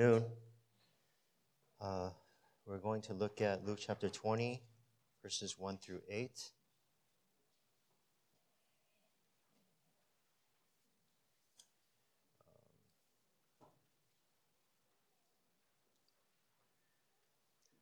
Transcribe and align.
afternoon. 0.00 0.24
Uh, 1.78 2.08
we're 2.64 2.78
going 2.78 3.02
to 3.02 3.12
look 3.12 3.42
at 3.42 3.66
Luke 3.66 3.80
chapter 3.86 4.08
20, 4.08 4.62
verses 5.22 5.58
1 5.58 5.76
through 5.76 6.00
8. 6.08 6.30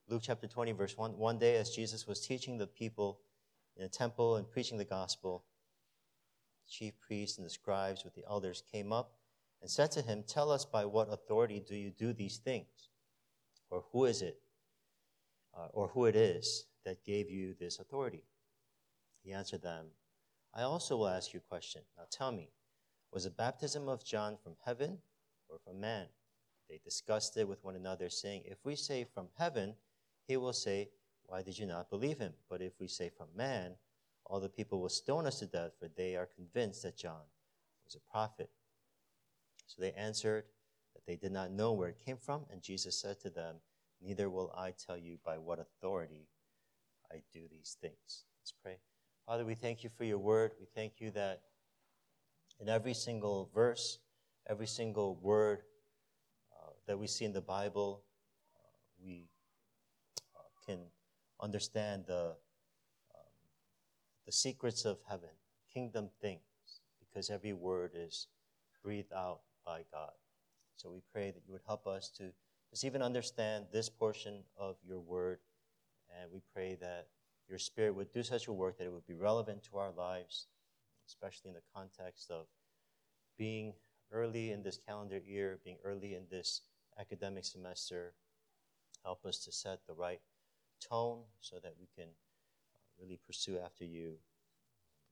Luke 0.08 0.22
chapter 0.24 0.48
20, 0.48 0.72
verse 0.72 0.98
1. 0.98 1.16
One 1.16 1.38
day, 1.38 1.54
as 1.54 1.70
Jesus 1.70 2.08
was 2.08 2.18
teaching 2.18 2.58
the 2.58 2.66
people 2.66 3.20
in 3.76 3.84
the 3.84 3.88
temple 3.88 4.36
and 4.36 4.50
preaching 4.50 4.76
the 4.76 4.84
gospel, 4.84 5.44
the 6.64 6.70
chief 6.70 6.94
priests 6.98 7.38
and 7.38 7.46
the 7.46 7.50
scribes 7.50 8.02
with 8.02 8.16
the 8.16 8.24
elders 8.28 8.64
came 8.72 8.92
up 8.92 9.17
and 9.60 9.70
said 9.70 9.90
to 9.92 10.02
him, 10.02 10.24
Tell 10.26 10.50
us 10.50 10.64
by 10.64 10.84
what 10.84 11.12
authority 11.12 11.62
do 11.66 11.74
you 11.74 11.90
do 11.90 12.12
these 12.12 12.38
things? 12.38 12.90
Or 13.70 13.84
who 13.92 14.04
is 14.04 14.22
it, 14.22 14.38
uh, 15.56 15.68
or 15.72 15.88
who 15.88 16.06
it 16.06 16.16
is 16.16 16.66
that 16.84 17.04
gave 17.04 17.30
you 17.30 17.54
this 17.58 17.78
authority? 17.78 18.24
He 19.22 19.32
answered 19.32 19.62
them, 19.62 19.86
I 20.54 20.62
also 20.62 20.96
will 20.96 21.08
ask 21.08 21.34
you 21.34 21.40
a 21.40 21.48
question. 21.48 21.82
Now 21.96 22.04
tell 22.10 22.32
me, 22.32 22.50
was 23.12 23.24
the 23.24 23.30
baptism 23.30 23.88
of 23.88 24.04
John 24.04 24.36
from 24.42 24.54
heaven 24.64 24.98
or 25.48 25.58
from 25.58 25.80
man? 25.80 26.06
They 26.68 26.80
discussed 26.84 27.36
it 27.36 27.48
with 27.48 27.64
one 27.64 27.76
another, 27.76 28.10
saying, 28.10 28.42
If 28.44 28.58
we 28.64 28.76
say 28.76 29.04
from 29.04 29.28
heaven, 29.38 29.74
he 30.26 30.36
will 30.36 30.52
say, 30.52 30.90
Why 31.24 31.42
did 31.42 31.58
you 31.58 31.66
not 31.66 31.90
believe 31.90 32.18
him? 32.18 32.34
But 32.48 32.60
if 32.60 32.72
we 32.78 32.88
say 32.88 33.10
from 33.10 33.28
man, 33.34 33.74
all 34.26 34.40
the 34.40 34.48
people 34.48 34.80
will 34.80 34.90
stone 34.90 35.26
us 35.26 35.38
to 35.38 35.46
death, 35.46 35.72
for 35.80 35.88
they 35.88 36.16
are 36.16 36.28
convinced 36.36 36.82
that 36.82 36.96
John 36.96 37.22
was 37.84 37.94
a 37.94 38.10
prophet. 38.12 38.50
So 39.68 39.82
they 39.82 39.92
answered 39.92 40.44
that 40.94 41.06
they 41.06 41.16
did 41.16 41.30
not 41.30 41.52
know 41.52 41.72
where 41.72 41.90
it 41.90 42.04
came 42.04 42.16
from, 42.16 42.46
and 42.50 42.62
Jesus 42.62 43.00
said 43.00 43.20
to 43.20 43.30
them, 43.30 43.56
Neither 44.00 44.30
will 44.30 44.52
I 44.56 44.72
tell 44.72 44.96
you 44.96 45.18
by 45.24 45.38
what 45.38 45.58
authority 45.58 46.28
I 47.12 47.16
do 47.32 47.40
these 47.50 47.76
things. 47.80 48.24
Let's 48.40 48.52
pray. 48.62 48.78
Father, 49.26 49.44
we 49.44 49.54
thank 49.54 49.84
you 49.84 49.90
for 49.90 50.04
your 50.04 50.18
word. 50.18 50.52
We 50.58 50.66
thank 50.74 51.00
you 51.00 51.10
that 51.12 51.42
in 52.60 52.68
every 52.68 52.94
single 52.94 53.50
verse, 53.54 53.98
every 54.48 54.66
single 54.66 55.16
word 55.20 55.62
uh, 56.52 56.70
that 56.86 56.98
we 56.98 57.06
see 57.06 57.24
in 57.24 57.32
the 57.32 57.42
Bible, 57.42 58.02
uh, 58.54 58.78
we 59.04 59.28
uh, 60.34 60.40
can 60.66 60.78
understand 61.40 62.04
the, 62.06 62.36
um, 63.14 63.32
the 64.24 64.32
secrets 64.32 64.84
of 64.84 64.98
heaven, 65.08 65.30
kingdom 65.72 66.08
things, 66.22 66.40
because 67.00 67.30
every 67.30 67.52
word 67.52 67.92
is 67.94 68.28
breathed 68.82 69.12
out 69.12 69.40
by 69.68 69.84
God. 69.92 70.12
So 70.76 70.88
we 70.90 71.02
pray 71.12 71.30
that 71.30 71.42
you 71.46 71.52
would 71.52 71.66
help 71.66 71.86
us 71.86 72.08
to 72.16 72.32
just 72.70 72.84
even 72.84 73.02
understand 73.02 73.66
this 73.70 73.90
portion 73.90 74.42
of 74.58 74.76
your 74.82 74.98
word. 74.98 75.40
And 76.18 76.32
we 76.32 76.40
pray 76.54 76.78
that 76.80 77.08
your 77.48 77.58
spirit 77.58 77.94
would 77.94 78.10
do 78.10 78.22
such 78.22 78.48
a 78.48 78.52
work 78.52 78.78
that 78.78 78.86
it 78.86 78.92
would 78.92 79.06
be 79.06 79.14
relevant 79.14 79.62
to 79.64 79.76
our 79.76 79.90
lives, 79.90 80.46
especially 81.06 81.48
in 81.48 81.54
the 81.54 81.60
context 81.74 82.30
of 82.30 82.46
being 83.36 83.74
early 84.10 84.52
in 84.52 84.62
this 84.62 84.78
calendar 84.78 85.18
year, 85.18 85.58
being 85.62 85.76
early 85.84 86.14
in 86.14 86.22
this 86.30 86.62
academic 86.98 87.44
semester. 87.44 88.14
Help 89.04 89.26
us 89.26 89.38
to 89.44 89.52
set 89.52 89.80
the 89.86 89.94
right 89.94 90.20
tone 90.80 91.20
so 91.40 91.56
that 91.62 91.74
we 91.78 91.88
can 91.94 92.08
really 92.98 93.18
pursue 93.26 93.58
after 93.58 93.84
you 93.84 94.14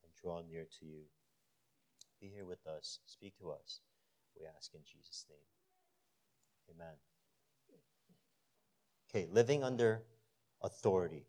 and 0.03 0.13
draw 0.21 0.41
near 0.49 0.65
to 0.81 0.87
you. 0.87 1.03
Be 2.21 2.29
here 2.29 2.47
with 2.47 2.67
us, 2.67 3.01
speak 3.05 3.37
to 3.39 3.51
us. 3.51 3.81
We 4.39 4.47
ask 4.47 4.75
in 4.75 4.81
Jesus' 4.85 5.25
name. 5.29 5.39
Amen. 6.75 6.95
Okay, 9.09 9.27
living 9.33 9.65
under 9.65 10.03
authority. 10.63 11.27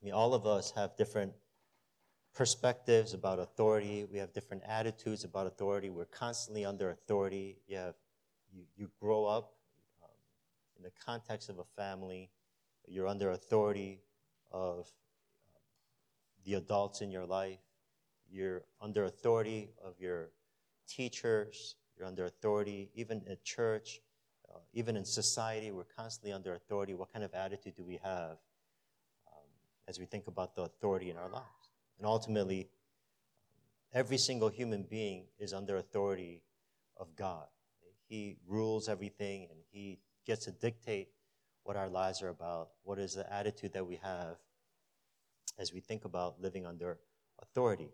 I 0.00 0.04
mean, 0.04 0.14
all 0.14 0.34
of 0.34 0.46
us 0.46 0.72
have 0.72 0.96
different 0.96 1.32
perspectives 2.34 3.14
about 3.14 3.38
authority. 3.38 4.04
We 4.10 4.18
have 4.18 4.32
different 4.32 4.62
attitudes 4.66 5.24
about 5.24 5.46
authority. 5.46 5.90
We're 5.90 6.06
constantly 6.06 6.64
under 6.64 6.90
authority. 6.90 7.58
You, 7.66 7.76
have, 7.76 7.94
you, 8.52 8.64
you 8.76 8.90
grow 9.00 9.26
up 9.26 9.52
um, 10.02 10.10
in 10.76 10.82
the 10.82 10.90
context 11.04 11.48
of 11.48 11.58
a 11.58 11.64
family. 11.76 12.30
You're 12.86 13.06
under 13.06 13.30
authority 13.30 14.00
of 14.50 14.78
um, 15.54 15.62
the 16.44 16.54
adults 16.54 17.00
in 17.00 17.10
your 17.10 17.26
life. 17.26 17.60
You're 18.30 18.62
under 18.80 19.04
authority 19.04 19.70
of 19.84 19.94
your 20.00 20.30
teachers, 20.88 21.76
you're 21.96 22.06
under 22.06 22.24
authority, 22.24 22.90
even 22.94 23.22
at 23.30 23.44
church, 23.44 24.00
uh, 24.52 24.58
even 24.72 24.96
in 24.96 25.04
society, 25.04 25.70
we're 25.70 25.84
constantly 25.84 26.32
under 26.32 26.54
authority. 26.54 26.94
What 26.94 27.12
kind 27.12 27.24
of 27.24 27.34
attitude 27.34 27.74
do 27.76 27.84
we 27.84 27.98
have 28.02 28.38
um, 29.28 29.44
as 29.88 29.98
we 29.98 30.06
think 30.06 30.26
about 30.26 30.54
the 30.54 30.62
authority 30.62 31.10
in 31.10 31.16
our 31.16 31.28
lives? 31.28 31.70
And 31.98 32.06
ultimately, 32.06 32.68
every 33.92 34.18
single 34.18 34.48
human 34.48 34.82
being 34.82 35.24
is 35.38 35.52
under 35.52 35.76
authority 35.76 36.42
of 36.98 37.14
God. 37.16 37.46
He 38.08 38.36
rules 38.46 38.88
everything 38.88 39.48
and 39.50 39.58
He 39.70 39.98
gets 40.26 40.44
to 40.44 40.50
dictate 40.50 41.08
what 41.64 41.76
our 41.76 41.88
lives 41.88 42.22
are 42.22 42.28
about, 42.28 42.70
what 42.82 42.98
is 42.98 43.14
the 43.14 43.32
attitude 43.32 43.72
that 43.72 43.86
we 43.86 43.96
have 44.02 44.36
as 45.58 45.72
we 45.72 45.80
think 45.80 46.04
about 46.04 46.40
living 46.40 46.66
under 46.66 46.98
authority. 47.40 47.90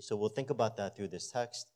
So 0.00 0.16
we'll 0.16 0.28
think 0.28 0.50
about 0.50 0.76
that 0.78 0.96
through 0.96 1.08
this 1.08 1.30
text. 1.30 1.68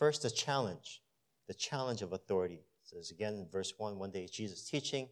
First, 0.00 0.22
the 0.22 0.30
challenge, 0.30 1.02
the 1.46 1.52
challenge 1.52 2.00
of 2.00 2.14
authority. 2.14 2.54
It 2.54 2.88
says 2.96 3.10
again 3.10 3.34
in 3.34 3.46
verse 3.52 3.74
1 3.76 3.98
one 3.98 4.10
day 4.10 4.26
Jesus 4.32 4.64
teaching 4.64 5.10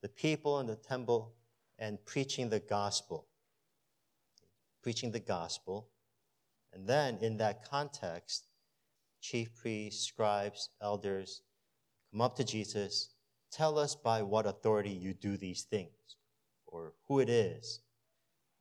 the 0.00 0.08
people 0.08 0.60
in 0.60 0.66
the 0.66 0.76
temple 0.76 1.34
and 1.78 2.02
preaching 2.06 2.48
the 2.48 2.58
gospel. 2.58 3.26
Preaching 4.82 5.10
the 5.10 5.20
gospel. 5.20 5.90
And 6.72 6.88
then 6.88 7.18
in 7.20 7.36
that 7.36 7.68
context, 7.68 8.46
chief 9.20 9.54
priests, 9.54 10.06
scribes, 10.06 10.70
elders 10.80 11.42
come 12.10 12.22
up 12.22 12.34
to 12.36 12.44
Jesus, 12.44 13.10
tell 13.52 13.78
us 13.78 13.94
by 13.94 14.22
what 14.22 14.46
authority 14.46 14.90
you 14.90 15.12
do 15.12 15.36
these 15.36 15.64
things, 15.64 16.16
or 16.66 16.94
who 17.06 17.20
it 17.20 17.28
is 17.28 17.80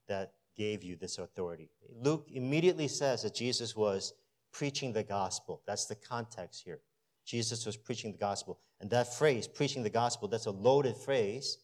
that 0.10 0.34
gave 0.58 0.84
you 0.84 0.98
this 0.98 1.18
authority. 1.20 1.70
Luke 1.90 2.28
immediately 2.34 2.90
says 2.90 3.24
that 3.24 3.34
Jesus 3.34 3.78
was 3.78 4.14
preaching 4.52 4.94
the 4.94 5.04
gospel. 5.04 5.62
That's 5.66 5.86
the 5.86 5.96
context 5.96 6.64
here. 6.64 6.80
Jesus 7.26 7.66
was 7.66 7.78
preaching 7.78 8.12
the 8.12 8.18
gospel. 8.18 8.60
And 8.80 8.90
that 8.92 9.14
phrase, 9.16 9.48
preaching 9.48 9.84
the 9.84 9.90
gospel, 9.90 10.28
that's 10.28 10.46
a 10.46 10.52
loaded 10.52 10.96
phrase 10.96 11.58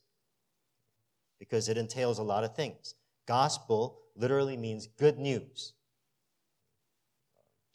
because 1.40 1.70
it 1.70 1.78
entails 1.78 2.20
a 2.20 2.24
lot 2.24 2.44
of 2.44 2.56
things. 2.56 2.96
Gospel 3.28 4.00
literally 4.16 4.58
means 4.58 4.88
good 4.88 5.18
news. 5.18 5.74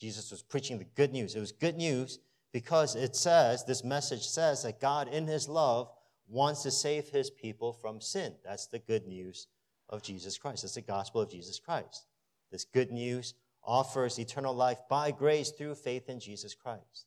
Jesus 0.01 0.31
was 0.31 0.43
preaching 0.43 0.79
the 0.79 0.85
good 0.85 1.13
news. 1.13 1.35
It 1.35 1.41
was 1.41 1.53
good 1.53 1.77
news 1.77 2.19
because 2.53 2.95
it 2.95 3.17
says, 3.17 3.65
this 3.65 3.85
message 3.85 4.27
says 4.27 4.63
that 4.63 4.81
God, 4.81 5.09
in 5.09 5.27
his 5.27 5.49
love, 5.49 5.91
wants 6.29 6.63
to 6.63 6.71
save 6.71 7.09
his 7.09 7.31
people 7.31 7.73
from 7.73 8.01
sin. 8.01 8.35
That's 8.45 8.67
the 8.67 8.79
good 8.79 9.07
news 9.07 9.49
of 9.89 10.03
Jesus 10.03 10.39
Christ. 10.39 10.63
That's 10.63 10.75
the 10.75 10.83
gospel 10.83 11.23
of 11.23 11.31
Jesus 11.31 11.59
Christ. 11.59 12.07
This 12.53 12.65
good 12.65 12.91
news 12.91 13.35
offers 13.69 14.19
eternal 14.19 14.55
life 14.55 14.79
by 14.89 15.11
grace 15.11 15.51
through 15.51 15.75
faith 15.75 16.09
in 16.09 16.19
Jesus 16.19 16.55
Christ. 16.55 17.07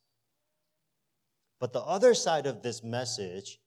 But 1.59 1.73
the 1.73 1.81
other 1.81 2.13
side 2.13 2.45
of 2.45 2.61
this 2.61 2.83
message, 2.83 3.59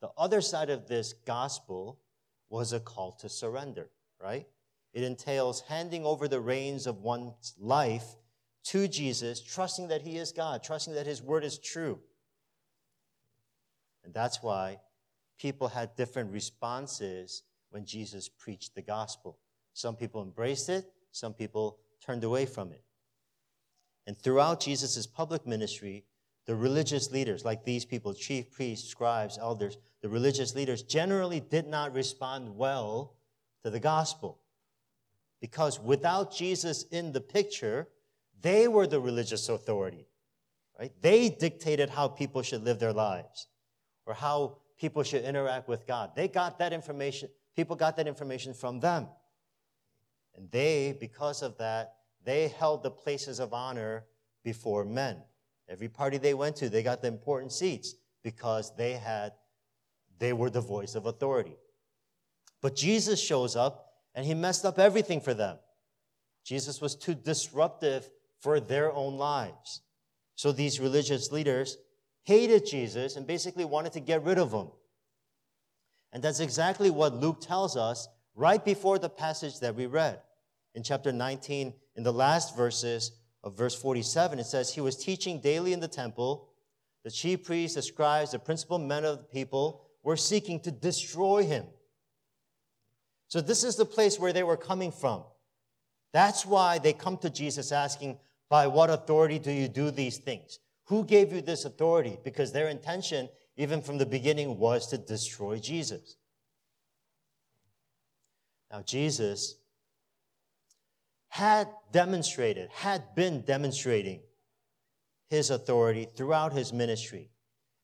the 0.00 0.10
other 0.16 0.40
side 0.40 0.70
of 0.70 0.88
this 0.88 1.12
gospel, 1.12 2.00
was 2.48 2.72
a 2.72 2.80
call 2.80 3.12
to 3.20 3.28
surrender, 3.28 3.90
right? 4.20 4.46
It 4.94 5.02
entails 5.02 5.60
handing 5.68 6.06
over 6.06 6.26
the 6.26 6.40
reins 6.40 6.86
of 6.86 7.02
one's 7.02 7.54
life 7.58 8.16
to 8.64 8.88
Jesus, 8.88 9.40
trusting 9.40 9.88
that 9.88 10.02
He 10.02 10.16
is 10.16 10.32
God, 10.32 10.62
trusting 10.62 10.94
that 10.94 11.06
His 11.06 11.22
word 11.22 11.44
is 11.44 11.58
true. 11.58 11.98
And 14.04 14.14
that's 14.14 14.42
why 14.42 14.78
people 15.38 15.68
had 15.68 15.94
different 15.96 16.32
responses 16.32 17.42
when 17.70 17.84
Jesus 17.84 18.28
preached 18.28 18.74
the 18.74 18.82
gospel. 18.82 19.38
Some 19.74 19.96
people 19.96 20.22
embraced 20.22 20.70
it, 20.70 20.90
some 21.12 21.34
people 21.34 21.78
turned 22.04 22.24
away 22.24 22.46
from 22.46 22.72
it. 22.72 22.82
And 24.06 24.16
throughout 24.16 24.60
Jesus' 24.60 25.06
public 25.06 25.46
ministry, 25.46 26.04
the 26.46 26.56
religious 26.56 27.12
leaders, 27.12 27.44
like 27.44 27.64
these 27.64 27.84
people, 27.84 28.14
chief 28.14 28.50
priests, 28.50 28.88
scribes, 28.88 29.36
elders, 29.36 29.76
the 30.00 30.08
religious 30.08 30.54
leaders 30.54 30.82
generally 30.82 31.40
did 31.40 31.66
not 31.66 31.92
respond 31.92 32.56
well 32.56 33.16
to 33.62 33.70
the 33.70 33.80
gospel. 33.80 34.40
Because 35.40 35.78
without 35.78 36.34
Jesus 36.34 36.84
in 36.84 37.12
the 37.12 37.20
picture, 37.20 37.88
they 38.40 38.66
were 38.66 38.86
the 38.86 39.00
religious 39.00 39.48
authority. 39.48 40.08
Right? 40.78 40.92
They 41.02 41.28
dictated 41.28 41.90
how 41.90 42.08
people 42.08 42.40
should 42.42 42.64
live 42.64 42.78
their 42.78 42.92
lives 42.92 43.48
or 44.06 44.14
how 44.14 44.58
people 44.78 45.02
should 45.02 45.24
interact 45.24 45.68
with 45.68 45.86
God. 45.86 46.12
They 46.16 46.28
got 46.28 46.58
that 46.60 46.72
information, 46.72 47.28
people 47.54 47.76
got 47.76 47.96
that 47.96 48.08
information 48.08 48.54
from 48.54 48.80
them. 48.80 49.08
And 50.38 50.48
they, 50.52 50.96
because 51.00 51.42
of 51.42 51.58
that, 51.58 51.94
they 52.24 52.46
held 52.46 52.84
the 52.84 52.92
places 52.92 53.40
of 53.40 53.52
honor 53.52 54.04
before 54.44 54.84
men. 54.84 55.16
Every 55.68 55.88
party 55.88 56.16
they 56.16 56.32
went 56.32 56.54
to, 56.56 56.68
they 56.68 56.84
got 56.84 57.02
the 57.02 57.08
important 57.08 57.50
seats 57.50 57.96
because 58.22 58.72
they 58.76 58.92
had 58.92 59.32
they 60.20 60.32
were 60.32 60.50
the 60.50 60.60
voice 60.60 60.94
of 60.94 61.06
authority. 61.06 61.56
But 62.60 62.76
Jesus 62.76 63.20
shows 63.20 63.56
up 63.56 63.92
and 64.14 64.24
he 64.24 64.34
messed 64.34 64.64
up 64.64 64.78
everything 64.78 65.20
for 65.20 65.34
them. 65.34 65.58
Jesus 66.44 66.80
was 66.80 66.94
too 66.94 67.14
disruptive 67.14 68.08
for 68.38 68.60
their 68.60 68.92
own 68.92 69.16
lives. 69.16 69.82
So 70.36 70.52
these 70.52 70.80
religious 70.80 71.32
leaders 71.32 71.78
hated 72.24 72.64
Jesus 72.66 73.16
and 73.16 73.26
basically 73.26 73.64
wanted 73.64 73.92
to 73.94 74.00
get 74.00 74.24
rid 74.24 74.38
of 74.38 74.52
him. 74.52 74.68
And 76.12 76.22
that's 76.22 76.40
exactly 76.40 76.90
what 76.90 77.14
Luke 77.14 77.40
tells 77.40 77.76
us 77.76 78.08
right 78.34 78.64
before 78.64 78.98
the 78.98 79.08
passage 79.08 79.60
that 79.60 79.74
we 79.74 79.86
read. 79.86 80.20
In 80.74 80.82
chapter 80.82 81.12
19, 81.12 81.72
in 81.96 82.02
the 82.02 82.12
last 82.12 82.56
verses 82.56 83.12
of 83.42 83.56
verse 83.56 83.74
47, 83.74 84.38
it 84.38 84.46
says, 84.46 84.74
He 84.74 84.80
was 84.80 84.96
teaching 84.96 85.40
daily 85.40 85.72
in 85.72 85.80
the 85.80 85.88
temple. 85.88 86.48
The 87.04 87.10
chief 87.10 87.44
priests, 87.44 87.76
the 87.76 87.82
scribes, 87.82 88.32
the 88.32 88.38
principal 88.38 88.78
men 88.78 89.04
of 89.04 89.18
the 89.18 89.24
people 89.24 89.82
were 90.02 90.16
seeking 90.16 90.60
to 90.60 90.70
destroy 90.70 91.44
him. 91.44 91.64
So, 93.28 93.40
this 93.40 93.62
is 93.62 93.76
the 93.76 93.84
place 93.84 94.18
where 94.18 94.32
they 94.32 94.42
were 94.42 94.56
coming 94.56 94.90
from. 94.90 95.22
That's 96.12 96.46
why 96.46 96.78
they 96.78 96.92
come 96.92 97.18
to 97.18 97.30
Jesus 97.30 97.72
asking, 97.72 98.18
By 98.48 98.66
what 98.66 98.90
authority 98.90 99.38
do 99.38 99.52
you 99.52 99.68
do 99.68 99.90
these 99.90 100.18
things? 100.18 100.58
Who 100.86 101.04
gave 101.04 101.32
you 101.32 101.42
this 101.42 101.66
authority? 101.66 102.18
Because 102.24 102.52
their 102.52 102.68
intention, 102.68 103.28
even 103.56 103.82
from 103.82 103.98
the 103.98 104.06
beginning, 104.06 104.58
was 104.58 104.86
to 104.88 104.98
destroy 104.98 105.58
Jesus. 105.58 106.16
Now, 108.70 108.82
Jesus 108.82 109.56
had 111.28 111.68
demonstrated, 111.92 112.70
had 112.72 113.14
been 113.14 113.42
demonstrating 113.42 114.20
his 115.28 115.50
authority 115.50 116.06
throughout 116.16 116.52
his 116.52 116.72
ministry. 116.72 117.30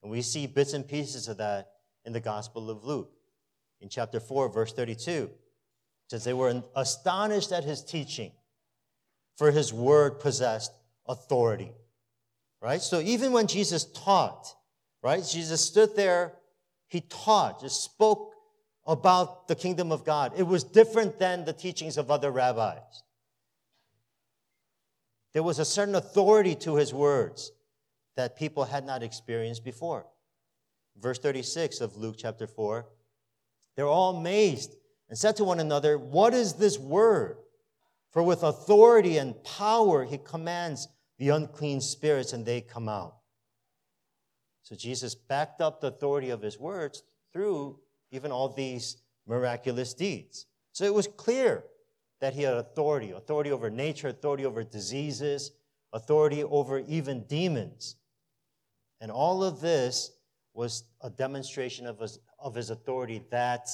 And 0.03 0.11
we 0.11 0.23
see 0.23 0.47
bits 0.47 0.73
and 0.73 0.87
pieces 0.87 1.29
of 1.29 1.39
that 1.39 1.73
in 2.05 2.13
the 2.13 2.21
Gospel 2.21 2.71
of 2.71 2.85
Luke. 2.85 3.13
In 3.81 3.89
chapter 3.89 4.21
4, 4.21 4.49
verse 4.49 4.73
32, 4.73 5.11
it 5.11 5.31
says, 6.09 6.25
They 6.25 6.33
were 6.33 6.63
astonished 6.75 7.53
at 7.53 7.65
his 7.65 7.83
teaching, 7.83 8.33
for 9.37 9.51
his 9.51 9.73
word 9.73 10.21
possessed 10.21 10.73
authority. 11.07 11.73
Right? 12.63 12.81
So 12.81 13.01
even 13.01 13.33
when 13.33 13.47
Jesus 13.47 13.85
taught, 13.85 14.55
right, 15.03 15.23
Jesus 15.23 15.61
stood 15.61 15.95
there, 15.97 16.33
he 16.89 17.03
taught, 17.03 17.61
just 17.61 17.83
spoke 17.83 18.33
about 18.87 19.49
the 19.49 19.55
kingdom 19.55 19.93
of 19.93 20.05
God. 20.05 20.33
It 20.37 20.45
was 20.47 20.65
different 20.65 21.19
than 21.19 21.45
the 21.45 21.53
teachings 21.53 21.99
of 21.99 22.11
other 22.11 22.31
rabbis. 22.31 23.04
There 25.35 25.43
was 25.43 25.59
a 25.59 25.65
certain 25.65 25.97
authority 25.97 26.55
to 26.57 26.77
his 26.77 26.95
words 26.95 27.53
that 28.17 28.37
people 28.37 28.65
had 28.65 28.87
not 28.87 29.03
experienced 29.03 29.65
before. 29.65 30.07
Verse 30.97 31.19
36 31.19 31.81
of 31.81 31.97
Luke 31.97 32.15
chapter 32.19 32.47
4 32.47 32.87
they're 33.77 33.87
all 33.87 34.17
amazed 34.17 34.75
and 35.09 35.19
said 35.19 35.37
to 35.37 35.45
one 35.45 35.61
another, 35.61 35.99
What 35.99 36.35
is 36.35 36.55
this 36.55 36.79
word? 36.79 37.39
For 38.11 38.23
with 38.23 38.43
authority 38.43 39.19
and 39.19 39.43
power 39.43 40.05
he 40.05 40.19
commands 40.19 40.89
the 41.19 41.31
unclean 41.31 41.81
spirits 41.81 42.33
and 42.33 42.47
they 42.47 42.61
come 42.61 42.89
out. 42.89 43.17
So 44.63 44.77
Jesus 44.77 45.15
backed 45.15 45.61
up 45.61 45.81
the 45.81 45.89
authority 45.89 46.31
of 46.31 46.41
his 46.41 46.59
words 46.59 47.03
through 47.33 47.81
even 48.11 48.31
all 48.31 48.49
these 48.49 48.99
miraculous 49.27 49.95
deeds. 49.95 50.47
So 50.73 50.85
it 50.85 50.95
was 50.95 51.09
clear 51.09 51.65
that 52.25 52.33
he 52.33 52.41
had 52.41 52.55
authority 52.55 53.11
authority 53.11 53.53
over 53.53 53.69
nature, 53.69 54.09
authority 54.09 54.47
over 54.47 54.65
diseases, 54.65 55.51
authority 55.93 56.43
over 56.43 56.79
even 56.89 57.23
demons. 57.25 57.97
And 59.03 59.13
all 59.13 59.45
of 59.45 59.61
this 59.61 60.11
was 60.55 60.85
a 61.03 61.11
demonstration 61.11 61.87
of 61.87 61.99
his, 61.99 62.19
of 62.39 62.55
his 62.55 62.71
authority 62.71 63.23
that, 63.31 63.69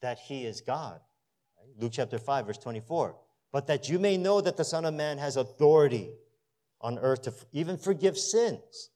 that 0.00 0.20
he 0.20 0.46
is 0.46 0.60
God. 0.60 1.00
Luke 1.76 1.90
chapter 1.92 2.18
5, 2.18 2.46
verse 2.46 2.58
24. 2.58 3.16
But 3.50 3.66
that 3.66 3.88
you 3.88 3.98
may 3.98 4.16
know 4.16 4.40
that 4.40 4.56
the 4.56 4.64
Son 4.64 4.84
of 4.84 4.94
Man 4.94 5.18
has 5.18 5.36
authority 5.36 6.10
on 6.80 7.00
earth 7.00 7.22
to 7.22 7.34
even 7.50 7.76
forgive 7.76 8.16
sins. 8.16 8.90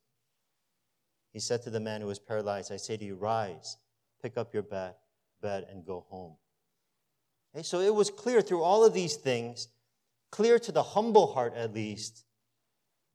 He 1.33 1.41
said 1.41 1.61
to 1.63 1.71
the 1.71 1.81
man 1.81 2.03
who 2.03 2.07
was 2.07 2.21
paralyzed, 2.21 2.71
I 2.71 2.77
say 2.77 2.97
to 2.97 3.05
you, 3.05 3.17
rise, 3.17 3.79
pick 4.23 4.37
up 4.37 4.55
your 4.55 4.63
bed, 4.63 4.95
bed 5.43 5.67
and 5.73 5.85
go 5.85 6.07
home. 6.09 6.37
Okay, 7.57 7.63
so 7.63 7.81
it 7.81 7.95
was 7.95 8.11
clear 8.11 8.43
through 8.43 8.63
all 8.63 8.85
of 8.85 8.93
these 8.93 9.17
things, 9.17 9.69
clear 10.31 10.59
to 10.59 10.73
the 10.73 10.83
humble 10.83 11.33
heart 11.33 11.55
at 11.55 11.73
least, 11.73 12.27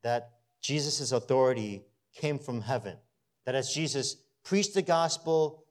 that 0.02 0.32
Jesus' 0.60 1.12
authority 1.12 1.84
came 2.16 2.40
from 2.40 2.60
heaven. 2.60 2.98
That 3.46 3.54
as 3.54 3.72
Jesus 3.72 4.16
preached 4.44 4.74
the 4.74 4.82
gospel, 4.82 5.66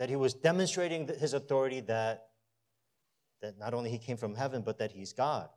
that 0.00 0.08
he 0.08 0.16
was 0.16 0.34
demonstrating 0.34 1.06
his 1.06 1.32
authority 1.32 1.78
that, 1.82 2.30
that 3.40 3.56
not 3.56 3.72
only 3.72 3.88
he 3.88 3.98
came 3.98 4.16
from 4.16 4.34
heaven, 4.34 4.62
but 4.62 4.78
that 4.78 4.90
he's 4.90 5.12
God. 5.12 5.48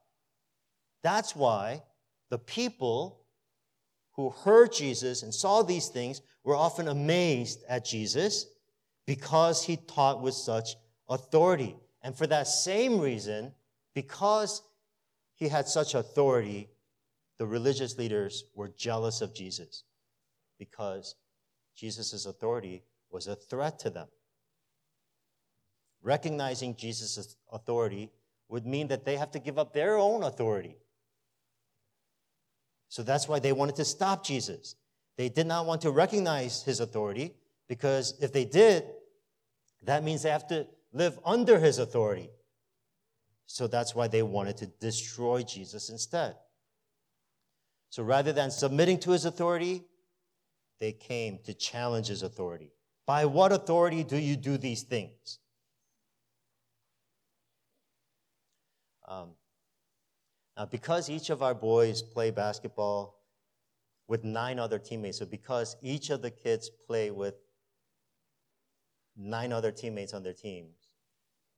That's 1.01 1.35
why 1.35 1.81
the 2.29 2.37
people 2.37 3.25
who 4.11 4.29
heard 4.29 4.71
Jesus 4.71 5.23
and 5.23 5.33
saw 5.33 5.63
these 5.63 5.87
things 5.87 6.21
were 6.43 6.55
often 6.55 6.89
amazed 6.89 7.63
at 7.67 7.85
Jesus 7.85 8.45
because 9.07 9.63
he 9.63 9.77
taught 9.77 10.21
with 10.21 10.35
such 10.35 10.75
authority. 11.09 11.75
And 12.01 12.15
for 12.15 12.27
that 12.27 12.47
same 12.47 12.99
reason, 12.99 13.53
because 13.93 14.61
he 15.35 15.47
had 15.47 15.67
such 15.67 15.93
authority, 15.93 16.69
the 17.37 17.45
religious 17.45 17.97
leaders 17.97 18.45
were 18.55 18.69
jealous 18.69 19.21
of 19.21 19.33
Jesus 19.33 19.83
because 20.57 21.15
Jesus' 21.75 22.25
authority 22.25 22.83
was 23.09 23.27
a 23.27 23.35
threat 23.35 23.79
to 23.79 23.89
them. 23.89 24.07
Recognizing 26.03 26.75
Jesus' 26.75 27.35
authority 27.51 28.11
would 28.47 28.65
mean 28.65 28.87
that 28.87 29.05
they 29.05 29.17
have 29.17 29.31
to 29.31 29.39
give 29.39 29.57
up 29.57 29.73
their 29.73 29.97
own 29.97 30.23
authority. 30.23 30.77
So 32.89 33.03
that's 33.03 33.27
why 33.27 33.39
they 33.39 33.53
wanted 33.53 33.75
to 33.77 33.85
stop 33.85 34.25
Jesus. 34.25 34.75
They 35.17 35.29
did 35.29 35.47
not 35.47 35.65
want 35.65 35.81
to 35.81 35.91
recognize 35.91 36.61
his 36.63 36.79
authority 36.79 37.33
because 37.67 38.15
if 38.21 38.33
they 38.33 38.45
did, 38.45 38.83
that 39.83 40.03
means 40.03 40.23
they 40.23 40.29
have 40.29 40.47
to 40.47 40.67
live 40.93 41.19
under 41.25 41.59
his 41.59 41.79
authority. 41.79 42.29
So 43.45 43.67
that's 43.67 43.93
why 43.93 44.07
they 44.07 44.23
wanted 44.23 44.57
to 44.57 44.67
destroy 44.67 45.43
Jesus 45.43 45.89
instead. 45.89 46.35
So 47.89 48.03
rather 48.03 48.31
than 48.31 48.51
submitting 48.51 48.99
to 48.99 49.11
his 49.11 49.25
authority, 49.25 49.83
they 50.79 50.93
came 50.93 51.39
to 51.45 51.53
challenge 51.53 52.07
his 52.07 52.23
authority. 52.23 52.71
By 53.05 53.25
what 53.25 53.51
authority 53.51 54.03
do 54.03 54.17
you 54.17 54.37
do 54.37 54.57
these 54.57 54.83
things? 54.83 55.39
Um, 59.07 59.31
now, 60.55 60.65
because 60.65 61.09
each 61.09 61.29
of 61.29 61.43
our 61.43 61.53
boys 61.53 62.01
play 62.01 62.31
basketball 62.31 63.19
with 64.07 64.23
nine 64.23 64.59
other 64.59 64.79
teammates, 64.79 65.19
so 65.19 65.25
because 65.25 65.75
each 65.81 66.09
of 66.09 66.21
the 66.21 66.31
kids 66.31 66.69
play 66.87 67.11
with 67.11 67.35
nine 69.17 69.51
other 69.51 69.71
teammates 69.71 70.13
on 70.13 70.23
their 70.23 70.33
teams, 70.33 70.80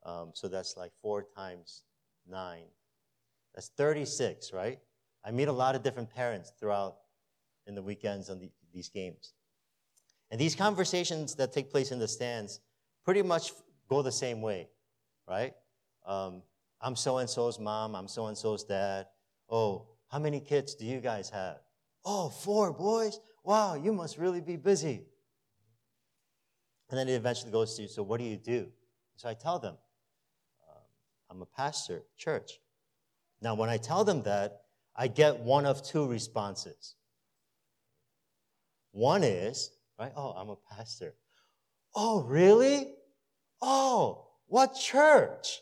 um, 0.05 0.31
so 0.33 0.48
that's 0.48 0.75
like 0.77 0.91
four 1.01 1.25
times 1.36 1.83
nine. 2.27 2.65
That's 3.55 3.69
36, 3.77 4.51
right? 4.53 4.79
I 5.24 5.31
meet 5.31 5.48
a 5.48 5.53
lot 5.53 5.75
of 5.75 5.83
different 5.83 6.10
parents 6.10 6.51
throughout 6.60 6.98
in 7.67 7.75
the 7.75 7.81
weekends 7.81 8.29
on 8.29 8.39
the, 8.39 8.50
these 8.74 8.89
games. 8.89 9.33
And 10.31 10.39
these 10.39 10.55
conversations 10.55 11.36
that 11.36 11.53
take 11.53 11.72
place 11.72 11.91
in 11.91 12.00
the 12.00 12.07
stands 12.07 12.60
pretty 13.05 13.22
much 13.22 13.53
go 13.88 14.01
the 14.01 14.12
same 14.12 14.41
way, 14.41 14.67
right? 15.27 15.53
Um, 16.05 16.41
I'm 16.81 16.95
so 16.95 17.19
and 17.19 17.29
so's 17.29 17.60
mom, 17.60 17.95
I'm 17.95 18.07
so 18.07 18.27
and 18.27 18.38
so's 18.38 18.63
dad. 18.63 19.07
Oh, 19.50 19.88
how 20.10 20.19
many 20.19 20.39
kids 20.39 20.75
do 20.75 20.86
you 20.86 21.00
guys 21.00 21.29
have? 21.29 21.60
Oh, 22.03 22.29
four 22.29 22.74
boys? 22.74 23.19
Wow, 23.43 23.75
you 23.75 23.93
must 23.93 24.17
really 24.17 24.41
be 24.41 24.57
busy. 24.57 25.05
And 26.89 26.98
then 26.98 27.07
it 27.07 27.13
eventually 27.13 27.51
goes 27.51 27.75
to, 27.77 27.88
so 27.88 28.03
what 28.03 28.19
do 28.19 28.25
you 28.25 28.38
do? 28.38 28.67
So 29.15 29.29
I 29.29 29.33
tell 29.33 29.60
them, 29.60 29.75
I'm 31.33 31.41
a 31.41 31.45
pastor, 31.45 32.03
church. 32.15 32.59
Now, 33.41 33.55
when 33.55 33.69
I 33.69 33.77
tell 33.77 34.03
them 34.03 34.21
that, 34.23 34.61
I 34.95 35.07
get 35.07 35.39
one 35.39 35.65
of 35.65 35.83
two 35.83 36.07
responses. 36.07 36.95
One 38.91 39.23
is, 39.23 39.71
right? 39.99 40.11
Oh, 40.15 40.29
I'm 40.37 40.49
a 40.49 40.55
pastor. 40.55 41.15
Oh, 41.95 42.21
really? 42.21 42.93
Oh, 43.61 44.27
what 44.47 44.75
church? 44.75 45.61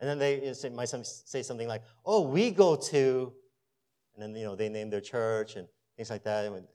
And 0.00 0.08
then 0.08 0.18
they 0.18 0.52
might 0.74 0.88
say 0.88 1.42
something 1.42 1.68
like, 1.68 1.82
oh, 2.04 2.22
we 2.22 2.50
go 2.50 2.74
to, 2.74 3.32
and 4.14 4.22
then, 4.22 4.34
you 4.34 4.44
know, 4.44 4.56
they 4.56 4.68
name 4.68 4.90
their 4.90 5.00
church 5.00 5.54
and 5.54 5.68
things 5.96 6.10
like 6.10 6.24
that. 6.24 6.46
And 6.46 6.66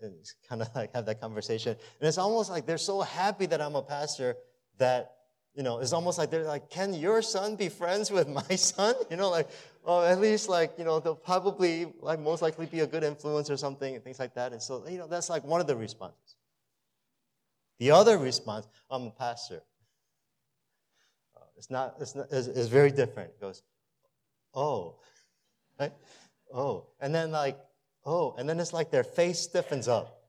kind 0.48 0.62
of 0.62 0.70
like 0.76 0.94
have 0.94 1.06
that 1.08 1.20
conversation. 1.20 1.76
And 2.00 2.08
it's 2.08 2.18
almost 2.18 2.50
like 2.50 2.66
they're 2.66 2.78
so 2.78 3.02
happy 3.02 3.46
that 3.48 3.62
I'm 3.62 3.76
a 3.76 3.84
pastor 3.84 4.38
that, 4.78 5.12
you 5.56 5.64
know, 5.64 5.80
it's 5.80 5.94
almost 5.94 6.18
like 6.18 6.30
they're 6.30 6.44
like, 6.44 6.70
can 6.70 6.94
your 6.94 7.22
son 7.22 7.56
be 7.56 7.70
friends 7.70 8.12
with 8.12 8.28
my 8.28 8.42
son? 8.56 8.94
You 9.10 9.16
know, 9.16 9.30
like, 9.30 9.50
well, 9.86 10.04
at 10.04 10.20
least 10.20 10.50
like, 10.50 10.74
you 10.78 10.84
know, 10.84 11.00
they'll 11.00 11.16
probably 11.16 11.94
like 12.02 12.20
most 12.20 12.42
likely 12.42 12.66
be 12.66 12.82
a 12.82 12.88
good 12.88 13.04
influence 13.04 13.50
or 13.50 13.56
something 13.56 13.96
and 13.96 14.04
things 14.04 14.20
like 14.20 14.36
that. 14.36 14.52
And 14.52 14.62
so, 14.62 14.86
you 14.88 14.98
know, 14.98 15.08
that's 15.08 15.30
like 15.30 15.46
one 15.46 15.62
of 15.62 15.68
the 15.68 15.76
responses. 15.76 16.36
The 17.80 17.92
other 17.92 18.18
response, 18.18 18.68
I'm 18.90 19.04
a 19.04 19.12
pastor. 19.12 19.62
Uh, 21.36 21.46
it's 21.58 21.70
not, 21.70 21.96
it's, 22.02 22.16
not 22.16 22.28
it's, 22.32 22.48
it's 22.48 22.68
very 22.68 22.92
different. 22.92 23.30
It 23.30 23.42
goes, 23.42 23.64
oh, 24.54 24.98
right? 25.80 25.94
Oh. 26.54 26.88
And 27.00 27.16
then 27.16 27.32
like, 27.32 27.58
oh, 28.06 28.36
and 28.38 28.48
then 28.48 28.60
it's 28.60 28.74
like 28.74 28.92
their 28.92 29.04
face 29.06 29.40
stiffens 29.40 29.88
up 29.88 30.24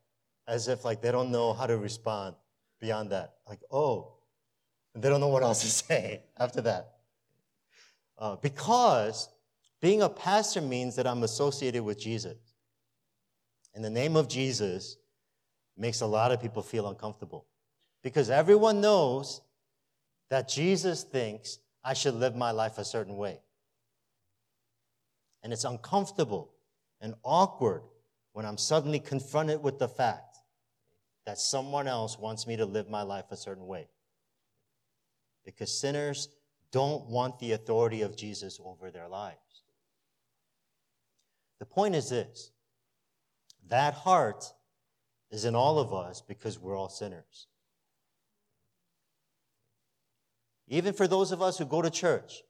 as 0.47 0.69
if 0.69 0.85
like 0.85 1.03
they 1.03 1.11
don't 1.11 1.33
know 1.33 1.53
how 1.53 1.67
to 1.67 1.77
respond 1.77 2.37
beyond 2.81 3.11
that. 3.11 3.35
Like, 3.49 3.61
oh, 3.73 4.16
they 5.03 5.09
don't 5.09 5.21
know 5.21 5.29
what 5.29 5.43
else 5.43 5.61
to 5.61 5.67
say 5.85 6.23
after 6.39 6.61
that. 6.63 6.93
Uh, 8.19 8.37
because 8.37 9.29
being 9.81 10.03
a 10.03 10.09
pastor 10.09 10.61
means 10.61 10.97
that 10.97 11.07
I'm 11.07 11.23
associated 11.23 11.83
with 11.83 11.99
Jesus. 11.99 12.37
And 13.75 13.85
the 13.85 13.91
name 13.91 14.17
of 14.17 14.29
Jesus 14.29 14.97
makes 15.77 16.01
a 16.01 16.07
lot 16.07 16.33
of 16.33 16.41
people 16.41 16.63
feel 16.63 16.89
uncomfortable 16.89 17.47
because 18.03 18.31
everyone 18.31 18.81
knows 18.81 19.43
that 20.31 20.49
Jesus 20.49 21.03
thinks 21.03 21.59
I 21.85 21.93
should 21.93 22.15
live 22.15 22.35
my 22.35 22.51
life 22.51 22.79
a 22.79 22.85
certain 22.85 23.17
way. 23.17 23.41
And 25.43 25.53
it's 25.53 25.65
uncomfortable 25.65 26.53
and 27.01 27.15
awkward 27.23 27.83
when 28.33 28.47
I'm 28.47 28.59
suddenly 28.59 28.99
confronted 28.99 29.63
with 29.63 29.79
the 29.79 29.89
fact 29.89 30.39
that 31.27 31.39
someone 31.39 31.87
else 31.87 32.19
wants 32.19 32.47
me 32.47 32.57
to 32.57 32.65
live 32.65 32.89
my 32.89 33.03
life 33.03 33.27
a 33.31 33.37
certain 33.37 33.67
way. 33.67 33.89
Because 35.47 35.73
sinners 35.73 36.29
don't 36.73 37.07
want 37.07 37.39
the 37.39 37.53
authority 37.53 38.03
of 38.03 38.17
Jesus 38.17 38.61
over 38.63 38.91
their 38.91 39.09
lives. 39.09 39.63
The 41.59 41.65
point 41.65 41.95
is 41.95 42.11
this 42.11 42.51
that 43.69 43.95
heart 43.95 44.53
is 45.31 45.45
in 45.47 45.55
all 45.55 45.79
of 45.79 45.95
us 45.95 46.21
because 46.21 46.59
we're 46.59 46.77
all 46.77 46.91
sinners. 46.91 47.47
Even 50.69 50.93
for 50.93 51.09
those 51.09 51.33
of 51.33 51.41
us 51.41 51.59
who 51.59 51.65
go 51.65 51.81
to 51.81 51.91
church, 51.91 52.43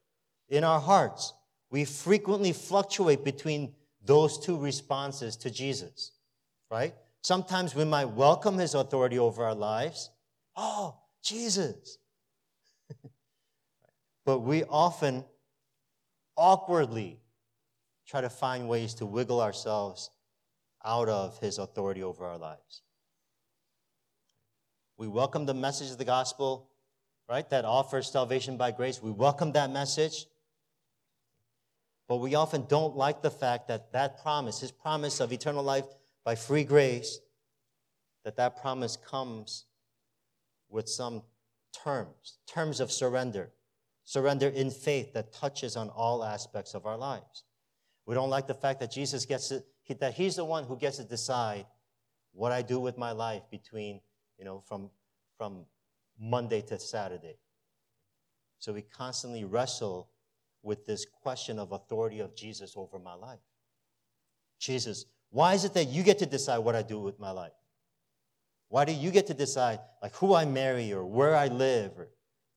in 0.49 0.65
our 0.65 0.81
hearts, 0.81 1.33
we 1.71 1.85
frequently 1.85 2.53
fluctuate 2.53 3.25
between 3.25 3.75
those 4.05 4.39
two 4.39 4.57
responses 4.57 5.37
to 5.37 5.51
Jesus, 5.51 6.13
right? 6.71 6.95
Sometimes 7.23 7.75
we 7.75 7.85
might 7.85 8.07
welcome 8.07 8.57
his 8.57 8.75
authority 8.75 9.19
over 9.19 9.45
our 9.45 9.55
lives. 9.55 10.11
Oh, 10.55 10.97
Jesus. 11.23 11.99
But 14.27 14.41
we 14.41 14.65
often 14.65 15.25
awkwardly 16.37 17.21
try 18.07 18.21
to 18.21 18.29
find 18.29 18.69
ways 18.69 18.93
to 18.95 19.07
wiggle 19.07 19.41
ourselves 19.41 20.11
out 20.85 21.09
of 21.09 21.39
his 21.39 21.59
authority 21.59 22.03
over 22.03 22.27
our 22.27 22.37
lives. 22.37 22.83
We 24.99 25.07
welcome 25.07 25.47
the 25.47 25.55
message 25.55 25.91
of 25.93 25.99
the 25.99 26.05
gospel, 26.05 26.69
right, 27.29 27.49
that 27.51 27.65
offers 27.65 28.11
salvation 28.11 28.57
by 28.57 28.73
grace. 28.73 29.01
We 29.01 29.13
welcome 29.13 29.53
that 29.53 29.71
message. 29.71 30.27
But 32.09 32.17
we 32.17 32.35
often 32.35 32.67
don't 32.69 32.97
like 32.97 33.23
the 33.23 33.31
fact 33.31 33.69
that 33.69 33.93
that 33.93 34.23
promise, 34.23 34.61
his 34.61 34.73
promise 34.73 35.21
of 35.21 35.33
eternal 35.33 35.63
life 35.63 35.87
by 36.25 36.35
free 36.35 36.65
grace, 36.65 37.21
that 38.25 38.37
that 38.37 38.61
promise 38.61 38.97
comes 38.97 39.67
with 40.69 40.89
some 40.89 41.23
terms, 41.73 42.39
terms 42.47 42.81
of 42.81 42.91
surrender, 42.91 43.51
surrender 44.07 44.49
in 44.49 44.71
faith 44.71 45.13
that 45.13 45.33
touches 45.33 45.77
on 45.77 45.91
all 45.91 46.25
aspects 46.25 46.75
of 46.75 46.87
our 46.87 46.97
lives. 46.97 47.43
We 48.07 48.15
don't 48.15 48.31
like 48.31 48.47
the 48.47 48.55
fact 48.55 48.79
that 48.81 48.93
Jesus 48.93 49.27
gets 49.27 49.49
to, 49.49 49.63
that 49.99 50.15
he's 50.15 50.37
the 50.37 50.45
one 50.45 50.65
who 50.65 50.77
gets 50.79 50.97
to 50.99 51.05
decide 51.05 51.67
what 52.33 52.53
I 52.53 52.63
do 52.63 52.79
with 52.79 52.97
my 52.97 53.11
life 53.11 53.43
between, 53.51 54.01
you 54.39 54.45
know, 54.45 54.63
from, 54.67 54.91
from 55.37 55.67
Monday 56.19 56.61
to 56.63 56.79
Saturday. 56.79 57.37
So 58.61 58.73
we 58.73 58.83
constantly 58.83 59.45
wrestle 59.45 60.09
with 60.63 60.87
this 60.87 61.05
question 61.05 61.59
of 61.59 61.73
authority 61.73 62.21
of 62.21 62.37
Jesus 62.37 62.75
over 62.77 63.01
my 63.01 63.15
life. 63.15 63.41
Jesus, 64.61 65.07
why 65.31 65.55
is 65.55 65.65
it 65.65 65.75
that 65.75 65.89
you 65.89 66.05
get 66.05 66.21
to 66.21 66.27
decide 66.27 66.59
what 66.59 66.77
I 66.77 66.83
do 66.83 67.01
with 67.01 67.19
my 67.19 67.33
life? 67.33 67.53
Why 68.69 68.85
do 68.85 68.93
you 68.93 69.11
get 69.11 69.27
to 69.27 69.35
decide 69.35 69.81
like 70.01 70.15
who 70.15 70.33
I 70.33 70.45
marry 70.45 70.93
or 70.93 71.05
where 71.05 71.35
I 71.35 71.49
live 71.49 71.93
or 71.99 72.09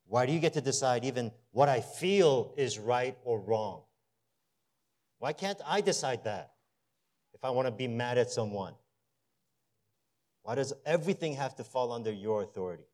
why 0.09 0.25
do 0.25 0.33
you 0.33 0.39
get 0.39 0.53
to 0.53 0.61
decide 0.61 1.05
even 1.05 1.31
what 1.51 1.69
I 1.69 1.81
feel 1.81 2.51
is 2.57 2.79
right 2.79 3.15
or 3.23 3.39
wrong? 3.39 3.83
Why 5.19 5.33
can't 5.33 5.61
I 5.65 5.81
decide 5.81 6.23
that 6.23 6.53
if 7.33 7.43
I 7.43 7.51
want 7.51 7.67
to 7.67 7.71
be 7.71 7.87
mad 7.87 8.17
at 8.17 8.31
someone? 8.31 8.73
Why 10.41 10.55
does 10.55 10.73
everything 10.83 11.33
have 11.35 11.55
to 11.57 11.63
fall 11.63 11.91
under 11.91 12.11
your 12.11 12.41
authority? 12.41 12.87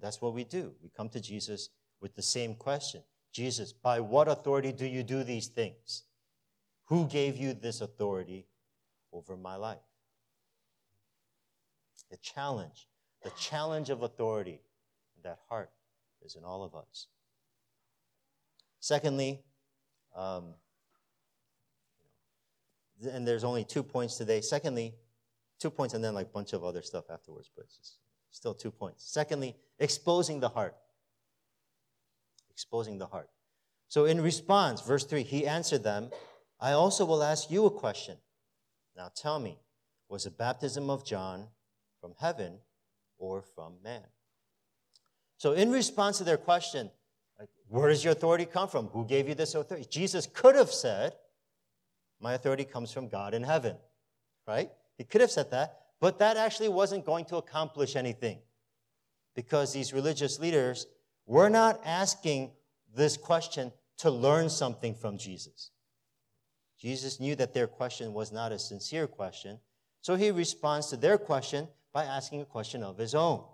That's 0.00 0.20
what 0.20 0.34
we 0.34 0.42
do. 0.42 0.74
We 0.82 0.90
come 0.90 1.08
to 1.10 1.20
Jesus 1.20 1.70
with 2.00 2.16
the 2.16 2.22
same 2.22 2.56
question 2.56 3.02
Jesus, 3.32 3.72
by 3.72 4.00
what 4.00 4.26
authority 4.26 4.72
do 4.72 4.86
you 4.86 5.04
do 5.04 5.22
these 5.22 5.46
things? 5.46 6.02
Who 6.86 7.06
gave 7.06 7.36
you 7.36 7.52
this 7.52 7.82
authority 7.82 8.46
over 9.12 9.36
my 9.36 9.54
life? 9.54 9.87
The 12.10 12.16
challenge, 12.18 12.88
the 13.22 13.30
challenge 13.38 13.90
of 13.90 14.02
authority 14.02 14.60
in 15.16 15.22
that 15.22 15.38
heart 15.48 15.70
is 16.24 16.36
in 16.36 16.44
all 16.44 16.62
of 16.62 16.74
us. 16.74 17.06
Secondly, 18.80 19.42
um, 20.16 20.54
and 23.12 23.26
there's 23.26 23.44
only 23.44 23.64
two 23.64 23.82
points 23.82 24.16
today. 24.16 24.40
Secondly, 24.40 24.94
two 25.58 25.70
points 25.70 25.94
and 25.94 26.02
then 26.02 26.14
like 26.14 26.26
a 26.26 26.30
bunch 26.30 26.52
of 26.52 26.64
other 26.64 26.82
stuff 26.82 27.04
afterwards, 27.10 27.50
but 27.54 27.66
it's 27.78 27.98
still 28.30 28.54
two 28.54 28.70
points. 28.70 29.04
Secondly, 29.10 29.56
exposing 29.78 30.40
the 30.40 30.48
heart. 30.48 30.76
Exposing 32.50 32.98
the 32.98 33.06
heart. 33.06 33.28
So 33.88 34.04
in 34.04 34.20
response, 34.20 34.82
verse 34.82 35.04
3, 35.04 35.22
he 35.22 35.46
answered 35.46 35.82
them, 35.82 36.10
I 36.60 36.72
also 36.72 37.04
will 37.04 37.22
ask 37.22 37.50
you 37.50 37.66
a 37.66 37.70
question. 37.70 38.16
Now 38.96 39.10
tell 39.14 39.38
me, 39.38 39.58
was 40.08 40.24
the 40.24 40.30
baptism 40.30 40.90
of 40.90 41.04
John 41.04 41.46
from 42.00 42.14
heaven 42.18 42.58
or 43.18 43.42
from 43.42 43.74
man? 43.82 44.02
So 45.36 45.52
in 45.52 45.70
response 45.70 46.18
to 46.18 46.24
their 46.24 46.36
question, 46.36 46.90
where 47.68 47.88
does 47.88 48.02
your 48.02 48.12
authority 48.12 48.46
come 48.46 48.68
from? 48.68 48.86
Who 48.88 49.04
gave 49.04 49.28
you 49.28 49.34
this 49.34 49.54
authority? 49.54 49.86
Jesus 49.88 50.26
could 50.26 50.54
have 50.54 50.70
said, 50.70 51.14
My 52.20 52.34
authority 52.34 52.64
comes 52.64 52.92
from 52.92 53.08
God 53.08 53.34
in 53.34 53.42
heaven, 53.42 53.76
right? 54.46 54.70
He 54.96 55.04
could 55.04 55.20
have 55.20 55.30
said 55.30 55.50
that, 55.50 55.80
but 56.00 56.18
that 56.18 56.36
actually 56.36 56.70
wasn't 56.70 57.04
going 57.04 57.26
to 57.26 57.36
accomplish 57.36 57.94
anything 57.94 58.38
because 59.34 59.72
these 59.72 59.92
religious 59.92 60.40
leaders 60.40 60.86
were 61.26 61.50
not 61.50 61.80
asking 61.84 62.50
this 62.94 63.16
question 63.16 63.70
to 63.98 64.10
learn 64.10 64.48
something 64.48 64.94
from 64.94 65.18
Jesus. 65.18 65.70
Jesus 66.80 67.20
knew 67.20 67.36
that 67.36 67.52
their 67.52 67.66
question 67.66 68.14
was 68.14 68.32
not 68.32 68.50
a 68.50 68.58
sincere 68.58 69.06
question, 69.06 69.58
so 70.00 70.14
he 70.16 70.30
responds 70.30 70.88
to 70.88 70.96
their 70.96 71.18
question 71.18 71.68
by 71.92 72.04
asking 72.04 72.40
a 72.40 72.46
question 72.46 72.82
of 72.82 72.98
his 72.98 73.14
own. 73.14 73.44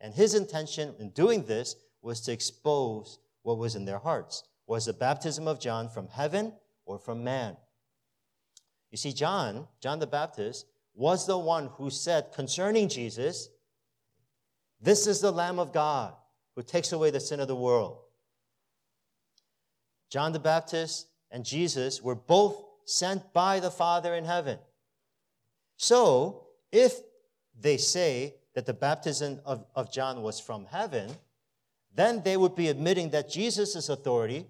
And 0.00 0.14
his 0.14 0.34
intention 0.34 0.94
in 0.98 1.10
doing 1.10 1.44
this 1.44 1.76
was 2.02 2.20
to 2.22 2.32
expose 2.32 3.18
what 3.42 3.58
was 3.58 3.74
in 3.74 3.84
their 3.84 3.98
hearts. 3.98 4.44
Was 4.66 4.86
the 4.86 4.92
baptism 4.92 5.46
of 5.46 5.60
John 5.60 5.88
from 5.88 6.08
heaven 6.08 6.52
or 6.84 6.98
from 6.98 7.24
man? 7.24 7.56
You 8.90 8.98
see, 8.98 9.12
John, 9.12 9.68
John 9.80 9.98
the 9.98 10.06
Baptist, 10.06 10.66
was 10.94 11.26
the 11.26 11.38
one 11.38 11.68
who 11.76 11.90
said 11.90 12.32
concerning 12.34 12.88
Jesus, 12.88 13.48
This 14.80 15.06
is 15.06 15.20
the 15.20 15.32
Lamb 15.32 15.58
of 15.58 15.72
God 15.72 16.14
who 16.54 16.62
takes 16.62 16.92
away 16.92 17.10
the 17.10 17.20
sin 17.20 17.40
of 17.40 17.48
the 17.48 17.56
world. 17.56 17.98
John 20.10 20.32
the 20.32 20.38
Baptist 20.38 21.06
and 21.30 21.44
Jesus 21.44 22.02
were 22.02 22.14
both 22.14 22.62
sent 22.84 23.32
by 23.32 23.60
the 23.60 23.70
Father 23.70 24.14
in 24.14 24.24
heaven. 24.24 24.58
So, 25.76 26.48
if 26.70 27.00
they 27.62 27.76
say 27.76 28.34
that 28.54 28.66
the 28.66 28.74
baptism 28.74 29.40
of, 29.44 29.64
of 29.74 29.92
John 29.92 30.22
was 30.22 30.38
from 30.40 30.66
heaven, 30.66 31.10
then 31.94 32.22
they 32.22 32.36
would 32.36 32.54
be 32.54 32.68
admitting 32.68 33.10
that 33.10 33.30
Jesus' 33.30 33.88
authority 33.88 34.46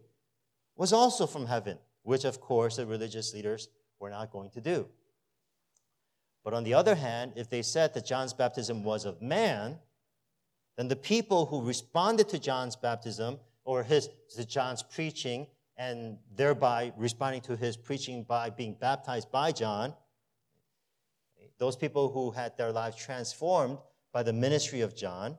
was 0.76 0.92
also 0.92 1.26
from 1.26 1.46
heaven, 1.46 1.78
which 2.02 2.24
of 2.24 2.40
course 2.40 2.76
the 2.76 2.86
religious 2.86 3.34
leaders 3.34 3.68
were 4.00 4.10
not 4.10 4.30
going 4.30 4.50
to 4.50 4.60
do. 4.60 4.86
But 6.44 6.54
on 6.54 6.64
the 6.64 6.74
other 6.74 6.94
hand, 6.94 7.32
if 7.36 7.48
they 7.48 7.62
said 7.62 7.94
that 7.94 8.06
John's 8.06 8.32
baptism 8.32 8.82
was 8.82 9.04
of 9.04 9.22
man, 9.22 9.78
then 10.76 10.88
the 10.88 10.96
people 10.96 11.46
who 11.46 11.62
responded 11.62 12.28
to 12.30 12.38
John's 12.38 12.74
baptism 12.74 13.38
or 13.64 13.84
his 13.84 14.08
to 14.34 14.44
John's 14.44 14.82
preaching 14.82 15.46
and 15.76 16.18
thereby 16.36 16.92
responding 16.96 17.42
to 17.42 17.56
his 17.56 17.76
preaching 17.76 18.24
by 18.24 18.50
being 18.50 18.74
baptized 18.74 19.30
by 19.30 19.52
John, 19.52 19.94
those 21.58 21.76
people 21.76 22.10
who 22.10 22.30
had 22.30 22.56
their 22.56 22.72
lives 22.72 22.96
transformed 22.96 23.78
by 24.12 24.22
the 24.22 24.32
ministry 24.32 24.80
of 24.80 24.96
John, 24.96 25.38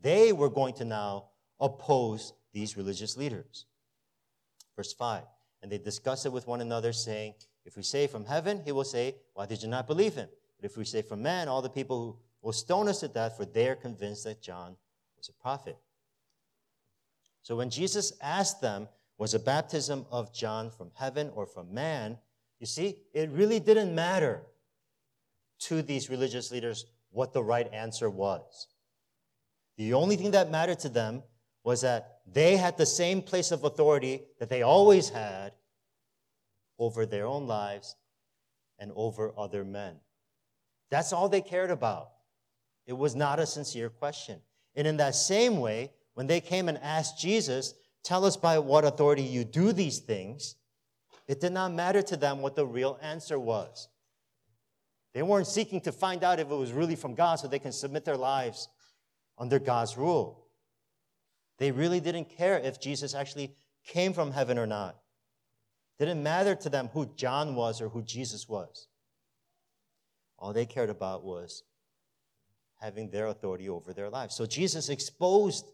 they 0.00 0.32
were 0.32 0.50
going 0.50 0.74
to 0.74 0.84
now 0.84 1.26
oppose 1.60 2.32
these 2.52 2.76
religious 2.76 3.16
leaders. 3.16 3.66
Verse 4.76 4.92
5 4.92 5.22
And 5.62 5.70
they 5.70 5.78
discussed 5.78 6.26
it 6.26 6.32
with 6.32 6.46
one 6.46 6.60
another, 6.60 6.92
saying, 6.92 7.34
If 7.64 7.76
we 7.76 7.82
say 7.82 8.06
from 8.06 8.24
heaven, 8.24 8.62
he 8.64 8.72
will 8.72 8.84
say, 8.84 9.16
Why 9.34 9.46
did 9.46 9.62
you 9.62 9.68
not 9.68 9.86
believe 9.86 10.14
him? 10.14 10.28
But 10.60 10.70
if 10.70 10.76
we 10.76 10.84
say 10.84 11.02
from 11.02 11.22
man, 11.22 11.48
all 11.48 11.62
the 11.62 11.70
people 11.70 12.20
will 12.40 12.52
stone 12.52 12.88
us 12.88 13.00
to 13.00 13.08
death, 13.08 13.36
for 13.36 13.44
they 13.44 13.68
are 13.68 13.76
convinced 13.76 14.24
that 14.24 14.42
John 14.42 14.76
was 15.16 15.28
a 15.28 15.42
prophet. 15.42 15.76
So 17.42 17.56
when 17.56 17.70
Jesus 17.70 18.12
asked 18.20 18.60
them, 18.60 18.88
Was 19.18 19.34
a 19.34 19.38
baptism 19.38 20.06
of 20.10 20.34
John 20.34 20.70
from 20.70 20.90
heaven 20.94 21.30
or 21.34 21.46
from 21.46 21.72
man? 21.72 22.18
You 22.62 22.66
see, 22.66 22.98
it 23.12 23.28
really 23.30 23.58
didn't 23.58 23.92
matter 23.92 24.40
to 25.62 25.82
these 25.82 26.08
religious 26.08 26.52
leaders 26.52 26.86
what 27.10 27.32
the 27.32 27.42
right 27.42 27.68
answer 27.72 28.08
was. 28.08 28.68
The 29.78 29.94
only 29.94 30.14
thing 30.14 30.30
that 30.30 30.52
mattered 30.52 30.78
to 30.78 30.88
them 30.88 31.24
was 31.64 31.80
that 31.80 32.20
they 32.24 32.56
had 32.56 32.78
the 32.78 32.86
same 32.86 33.20
place 33.20 33.50
of 33.50 33.64
authority 33.64 34.22
that 34.38 34.48
they 34.48 34.62
always 34.62 35.08
had 35.08 35.54
over 36.78 37.04
their 37.04 37.26
own 37.26 37.48
lives 37.48 37.96
and 38.78 38.92
over 38.94 39.32
other 39.36 39.64
men. 39.64 39.96
That's 40.88 41.12
all 41.12 41.28
they 41.28 41.40
cared 41.40 41.72
about. 41.72 42.10
It 42.86 42.96
was 42.96 43.16
not 43.16 43.40
a 43.40 43.46
sincere 43.46 43.90
question. 43.90 44.38
And 44.76 44.86
in 44.86 44.98
that 44.98 45.16
same 45.16 45.58
way, 45.58 45.90
when 46.14 46.28
they 46.28 46.40
came 46.40 46.68
and 46.68 46.78
asked 46.78 47.18
Jesus, 47.18 47.74
Tell 48.04 48.24
us 48.24 48.36
by 48.36 48.60
what 48.60 48.84
authority 48.84 49.24
you 49.24 49.42
do 49.42 49.72
these 49.72 49.98
things, 49.98 50.54
it 51.28 51.40
did 51.40 51.52
not 51.52 51.72
matter 51.72 52.02
to 52.02 52.16
them 52.16 52.40
what 52.40 52.56
the 52.56 52.66
real 52.66 52.98
answer 53.02 53.38
was. 53.38 53.88
They 55.14 55.22
weren't 55.22 55.46
seeking 55.46 55.80
to 55.82 55.92
find 55.92 56.24
out 56.24 56.40
if 56.40 56.50
it 56.50 56.54
was 56.54 56.72
really 56.72 56.96
from 56.96 57.14
God 57.14 57.36
so 57.36 57.48
they 57.48 57.58
can 57.58 57.72
submit 57.72 58.04
their 58.04 58.16
lives 58.16 58.68
under 59.38 59.58
God's 59.58 59.96
rule. 59.96 60.46
They 61.58 61.70
really 61.70 62.00
didn't 62.00 62.36
care 62.36 62.58
if 62.58 62.80
Jesus 62.80 63.14
actually 63.14 63.54
came 63.86 64.12
from 64.12 64.32
heaven 64.32 64.58
or 64.58 64.66
not. 64.66 64.96
It 65.98 66.06
didn't 66.06 66.22
matter 66.22 66.54
to 66.54 66.68
them 66.68 66.88
who 66.92 67.06
John 67.14 67.54
was 67.54 67.80
or 67.80 67.88
who 67.88 68.02
Jesus 68.02 68.48
was. 68.48 68.88
All 70.38 70.52
they 70.52 70.66
cared 70.66 70.90
about 70.90 71.24
was 71.24 71.62
having 72.80 73.10
their 73.10 73.26
authority 73.26 73.68
over 73.68 73.92
their 73.92 74.10
lives. 74.10 74.34
So 74.34 74.44
Jesus 74.44 74.88
exposed 74.88 75.66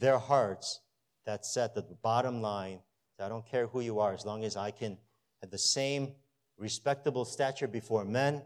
their 0.00 0.18
hearts 0.18 0.80
that 1.26 1.44
that 1.54 1.74
the 1.74 1.82
bottom 2.02 2.42
line 2.42 2.80
I 3.20 3.28
don't 3.28 3.46
care 3.46 3.66
who 3.66 3.80
you 3.80 4.00
are, 4.00 4.12
as 4.12 4.24
long 4.24 4.44
as 4.44 4.56
I 4.56 4.70
can 4.70 4.98
have 5.40 5.50
the 5.50 5.58
same 5.58 6.12
respectable 6.58 7.24
stature 7.24 7.68
before 7.68 8.04
men 8.04 8.42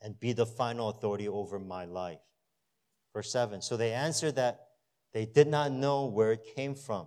and 0.00 0.18
be 0.18 0.32
the 0.32 0.46
final 0.46 0.90
authority 0.90 1.28
over 1.28 1.58
my 1.58 1.84
life. 1.84 2.18
Verse 3.12 3.30
7 3.30 3.62
So 3.62 3.76
they 3.76 3.92
answered 3.92 4.36
that 4.36 4.68
they 5.12 5.24
did 5.24 5.46
not 5.48 5.72
know 5.72 6.06
where 6.06 6.32
it 6.32 6.44
came 6.56 6.74
from. 6.74 7.06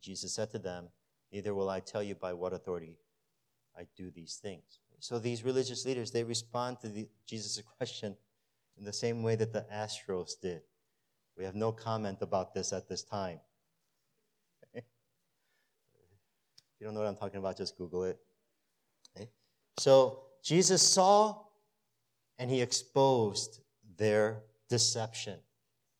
Jesus 0.00 0.34
said 0.34 0.50
to 0.50 0.58
them, 0.58 0.88
Neither 1.32 1.54
will 1.54 1.68
I 1.68 1.80
tell 1.80 2.02
you 2.02 2.14
by 2.14 2.32
what 2.32 2.52
authority 2.52 2.98
I 3.76 3.86
do 3.96 4.10
these 4.10 4.36
things. 4.42 4.80
So 5.00 5.18
these 5.18 5.44
religious 5.44 5.84
leaders, 5.86 6.10
they 6.10 6.24
respond 6.24 6.80
to 6.80 7.06
Jesus' 7.26 7.62
question 7.76 8.16
in 8.76 8.84
the 8.84 8.92
same 8.92 9.22
way 9.22 9.36
that 9.36 9.52
the 9.52 9.64
Astros 9.72 10.32
did. 10.40 10.62
We 11.36 11.44
have 11.44 11.54
no 11.54 11.70
comment 11.70 12.18
about 12.20 12.54
this 12.54 12.72
at 12.72 12.88
this 12.88 13.04
time. 13.04 13.38
if 14.72 14.84
you 16.80 16.86
don't 16.86 16.94
know 16.94 17.00
what 17.00 17.08
I'm 17.08 17.16
talking 17.16 17.38
about, 17.38 17.56
just 17.56 17.76
Google 17.76 18.04
it. 18.04 18.18
Okay? 19.16 19.28
So 19.78 20.20
Jesus 20.42 20.82
saw 20.82 21.36
and 22.38 22.50
he 22.50 22.62
exposed 22.62 23.60
their 23.96 24.42
deception, 24.68 25.38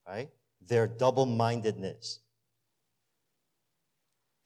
right? 0.06 0.28
Their 0.66 0.86
double 0.86 1.26
mindedness. 1.26 2.20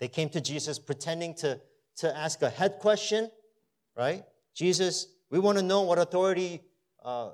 They 0.01 0.09
came 0.09 0.31
to 0.31 0.41
Jesus 0.41 0.79
pretending 0.79 1.35
to, 1.37 1.61
to 1.99 2.17
ask 2.17 2.43
a 2.43 2.51
head 2.51 2.79
question, 2.81 3.31
right? 3.97 4.25
Jesus, 4.55 5.07
we 5.31 5.39
want 5.39 5.59
to 5.59 5.65
know 5.65 5.83
what 5.83 5.99
authority, 5.99 6.63
uh, 7.05 7.31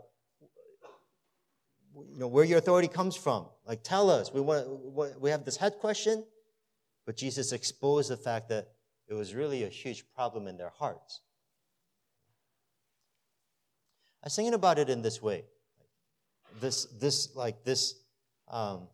you 1.94 2.18
know, 2.18 2.28
where 2.28 2.44
your 2.44 2.58
authority 2.58 2.88
comes 2.88 3.16
from. 3.16 3.46
Like, 3.66 3.82
tell 3.82 4.10
us. 4.10 4.32
We 4.32 4.40
want, 4.40 5.20
we 5.20 5.30
have 5.30 5.44
this 5.44 5.56
head 5.56 5.78
question, 5.80 6.24
but 7.06 7.16
Jesus 7.16 7.52
exposed 7.52 8.10
the 8.10 8.16
fact 8.16 8.48
that 8.48 8.68
it 9.08 9.14
was 9.14 9.34
really 9.34 9.64
a 9.64 9.68
huge 9.68 10.04
problem 10.14 10.46
in 10.46 10.56
their 10.56 10.70
hearts. 10.70 11.20
I 14.22 14.26
was 14.26 14.36
thinking 14.36 14.54
about 14.54 14.78
it 14.78 14.90
in 14.90 15.00
this 15.00 15.22
way. 15.22 15.44
This, 16.60 16.86
this, 17.00 17.34
like 17.34 17.64
this, 17.64 17.94
um, 18.48 18.88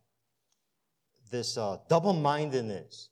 this 1.31 1.57
uh, 1.57 1.79
double-mindedness 1.89 3.09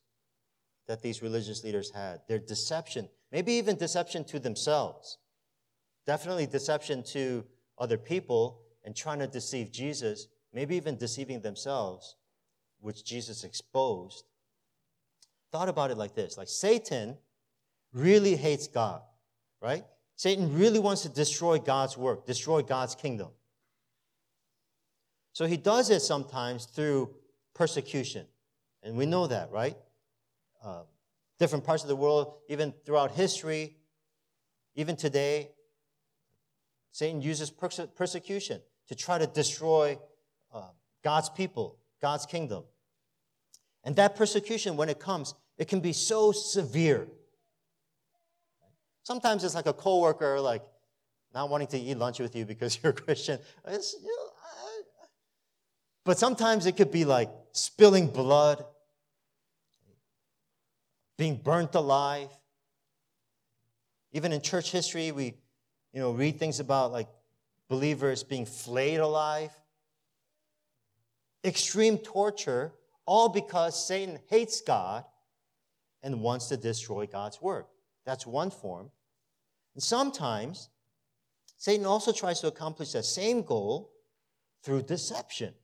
that 0.86 1.02
these 1.02 1.22
religious 1.22 1.64
leaders 1.64 1.90
had, 1.90 2.20
their 2.28 2.38
deception, 2.38 3.08
maybe 3.30 3.52
even 3.54 3.76
deception 3.76 4.24
to 4.24 4.38
themselves, 4.38 5.18
definitely 6.06 6.46
deception 6.46 7.02
to 7.02 7.44
other 7.78 7.96
people, 7.96 8.60
and 8.84 8.94
trying 8.94 9.20
to 9.20 9.26
deceive 9.26 9.72
Jesus, 9.72 10.26
maybe 10.52 10.76
even 10.76 10.96
deceiving 10.96 11.40
themselves, 11.40 12.16
which 12.80 13.04
Jesus 13.04 13.44
exposed. 13.44 14.24
Thought 15.52 15.68
about 15.68 15.90
it 15.90 15.98
like 15.98 16.14
this 16.14 16.38
like 16.38 16.48
Satan 16.48 17.16
really 17.92 18.36
hates 18.36 18.66
God, 18.66 19.02
right? 19.60 19.84
Satan 20.16 20.58
really 20.58 20.78
wants 20.78 21.02
to 21.02 21.08
destroy 21.08 21.58
God's 21.58 21.96
work, 21.96 22.26
destroy 22.26 22.62
God's 22.62 22.94
kingdom. 22.94 23.28
So 25.32 25.46
he 25.46 25.56
does 25.56 25.90
it 25.90 26.00
sometimes 26.00 26.66
through 26.66 27.14
persecution. 27.54 28.26
And 28.82 28.96
we 28.96 29.06
know 29.06 29.26
that, 29.26 29.50
right? 29.50 29.76
Uh, 30.62 30.82
different 31.38 31.64
parts 31.64 31.82
of 31.82 31.88
the 31.88 31.96
world, 31.96 32.34
even 32.48 32.72
throughout 32.84 33.12
history, 33.12 33.76
even 34.74 34.96
today, 34.96 35.50
Satan 36.92 37.20
uses 37.20 37.50
perse- 37.50 37.88
persecution 37.94 38.60
to 38.88 38.94
try 38.94 39.18
to 39.18 39.26
destroy 39.26 39.98
uh, 40.52 40.68
God's 41.02 41.30
people, 41.30 41.78
God's 42.00 42.26
kingdom. 42.26 42.64
And 43.84 43.96
that 43.96 44.14
persecution, 44.14 44.76
when 44.76 44.88
it 44.88 44.98
comes, 44.98 45.34
it 45.58 45.68
can 45.68 45.80
be 45.80 45.92
so 45.92 46.32
severe 46.32 47.06
Sometimes 49.04 49.42
it's 49.42 49.54
like 49.54 49.66
a 49.66 49.72
coworker, 49.72 50.40
like 50.40 50.62
not 51.34 51.50
wanting 51.50 51.66
to 51.68 51.78
eat 51.78 51.96
lunch 51.96 52.20
with 52.20 52.36
you 52.36 52.44
because 52.44 52.78
you're 52.82 52.92
a 52.92 52.94
Christian. 52.94 53.38
You 53.66 53.72
know, 53.72 53.78
I, 53.78 54.82
but 56.04 56.18
sometimes 56.18 56.66
it 56.66 56.76
could 56.76 56.90
be 56.90 57.04
like 57.04 57.30
spilling 57.52 58.06
blood, 58.08 58.64
being 61.18 61.36
burnt 61.36 61.74
alive. 61.74 62.28
Even 64.12 64.32
in 64.32 64.40
church 64.42 64.70
history, 64.70 65.10
we, 65.10 65.34
you 65.92 66.00
know, 66.00 66.12
read 66.12 66.38
things 66.38 66.60
about 66.60 66.92
like 66.92 67.08
believers 67.68 68.22
being 68.22 68.44
flayed 68.44 69.00
alive. 69.00 69.50
Extreme 71.44 71.98
torture, 71.98 72.72
all 73.04 73.28
because 73.28 73.86
Satan 73.88 74.20
hates 74.28 74.60
God 74.60 75.04
and 76.02 76.20
wants 76.20 76.48
to 76.48 76.56
destroy 76.56 77.06
God's 77.06 77.40
work. 77.40 77.68
That's 78.04 78.26
one 78.26 78.50
form. 78.50 78.90
And 79.74 79.82
sometimes 79.82 80.68
Satan 81.56 81.86
also 81.86 82.12
tries 82.12 82.40
to 82.40 82.48
accomplish 82.48 82.92
that 82.92 83.04
same 83.04 83.42
goal 83.42 83.92
through 84.62 84.82
deception. 84.82 85.54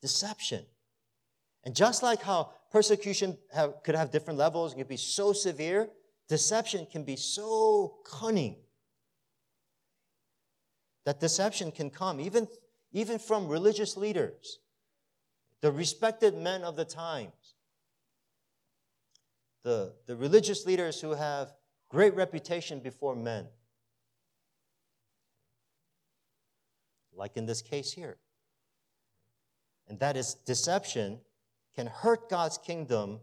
Deception. 0.00 0.64
And 1.64 1.74
just 1.74 2.02
like 2.02 2.22
how 2.22 2.52
persecution 2.70 3.36
have, 3.52 3.82
could 3.82 3.94
have 3.94 4.10
different 4.10 4.38
levels, 4.38 4.72
it 4.72 4.76
can 4.76 4.86
be 4.86 4.96
so 4.96 5.32
severe, 5.32 5.90
deception 6.28 6.86
can 6.90 7.04
be 7.04 7.16
so 7.16 7.96
cunning 8.06 8.56
that 11.04 11.20
deception 11.20 11.72
can 11.72 11.90
come 11.90 12.20
even, 12.20 12.46
even 12.92 13.18
from 13.18 13.48
religious 13.48 13.96
leaders, 13.96 14.60
the 15.60 15.72
respected 15.72 16.36
men 16.36 16.62
of 16.62 16.76
the 16.76 16.84
times 16.84 17.32
the, 19.62 19.94
the 20.06 20.16
religious 20.16 20.66
leaders 20.66 21.00
who 21.00 21.12
have 21.12 21.52
great 21.88 22.14
reputation 22.14 22.80
before 22.80 23.14
men. 23.14 23.46
Like 27.12 27.36
in 27.36 27.46
this 27.46 27.60
case 27.60 27.92
here. 27.92 28.16
And 29.88 29.98
that 29.98 30.16
is 30.16 30.34
deception 30.34 31.18
can 31.74 31.86
hurt 31.86 32.28
God's 32.28 32.58
kingdom 32.58 33.20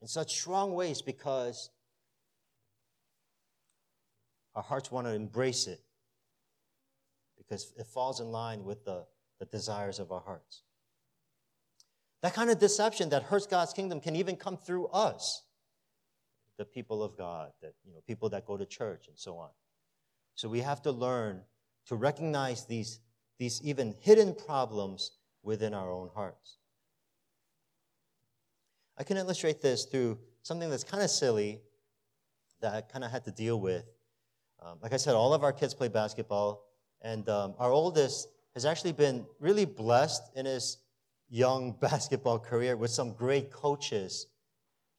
in 0.00 0.08
such 0.08 0.38
strong 0.38 0.74
ways 0.74 1.00
because 1.02 1.70
our 4.54 4.62
hearts 4.62 4.90
want 4.90 5.06
to 5.06 5.14
embrace 5.14 5.66
it 5.66 5.80
because 7.38 7.72
it 7.78 7.86
falls 7.86 8.20
in 8.20 8.30
line 8.30 8.64
with 8.64 8.84
the, 8.84 9.04
the 9.38 9.46
desires 9.46 9.98
of 9.98 10.12
our 10.12 10.20
hearts. 10.20 10.62
That 12.22 12.34
kind 12.34 12.50
of 12.50 12.58
deception 12.58 13.08
that 13.10 13.24
hurts 13.24 13.46
God's 13.46 13.72
kingdom 13.72 14.00
can 14.00 14.14
even 14.14 14.36
come 14.36 14.56
through 14.56 14.86
us, 14.88 15.42
the 16.56 16.64
people 16.64 17.02
of 17.02 17.16
God, 17.16 17.50
that 17.60 17.74
you 17.84 17.92
know, 17.92 18.00
people 18.06 18.28
that 18.30 18.46
go 18.46 18.56
to 18.56 18.64
church 18.64 19.08
and 19.08 19.18
so 19.18 19.36
on. 19.36 19.50
So 20.34 20.48
we 20.48 20.60
have 20.60 20.80
to 20.82 20.92
learn 20.92 21.42
to 21.86 21.96
recognize 21.96 22.64
these, 22.64 23.00
these 23.38 23.60
even 23.64 23.94
hidden 24.00 24.34
problems 24.34 25.12
within 25.42 25.74
our 25.74 25.90
own 25.90 26.10
hearts. 26.14 26.58
I 28.96 29.02
can 29.02 29.16
illustrate 29.16 29.60
this 29.60 29.84
through 29.84 30.18
something 30.42 30.70
that's 30.70 30.84
kind 30.84 31.02
of 31.02 31.10
silly 31.10 31.60
that 32.60 32.74
I 32.74 32.80
kind 32.82 33.04
of 33.04 33.10
had 33.10 33.24
to 33.24 33.32
deal 33.32 33.60
with. 33.60 33.84
Um, 34.64 34.78
like 34.80 34.92
I 34.92 34.96
said, 34.96 35.14
all 35.14 35.34
of 35.34 35.42
our 35.42 35.52
kids 35.52 35.74
play 35.74 35.88
basketball, 35.88 36.68
and 37.00 37.28
um, 37.28 37.54
our 37.58 37.72
oldest 37.72 38.28
has 38.54 38.64
actually 38.64 38.92
been 38.92 39.26
really 39.40 39.64
blessed 39.64 40.22
in 40.36 40.46
his 40.46 40.78
young 41.32 41.72
basketball 41.80 42.38
career 42.38 42.76
with 42.76 42.90
some 42.90 43.12
great 43.14 43.50
coaches 43.50 44.26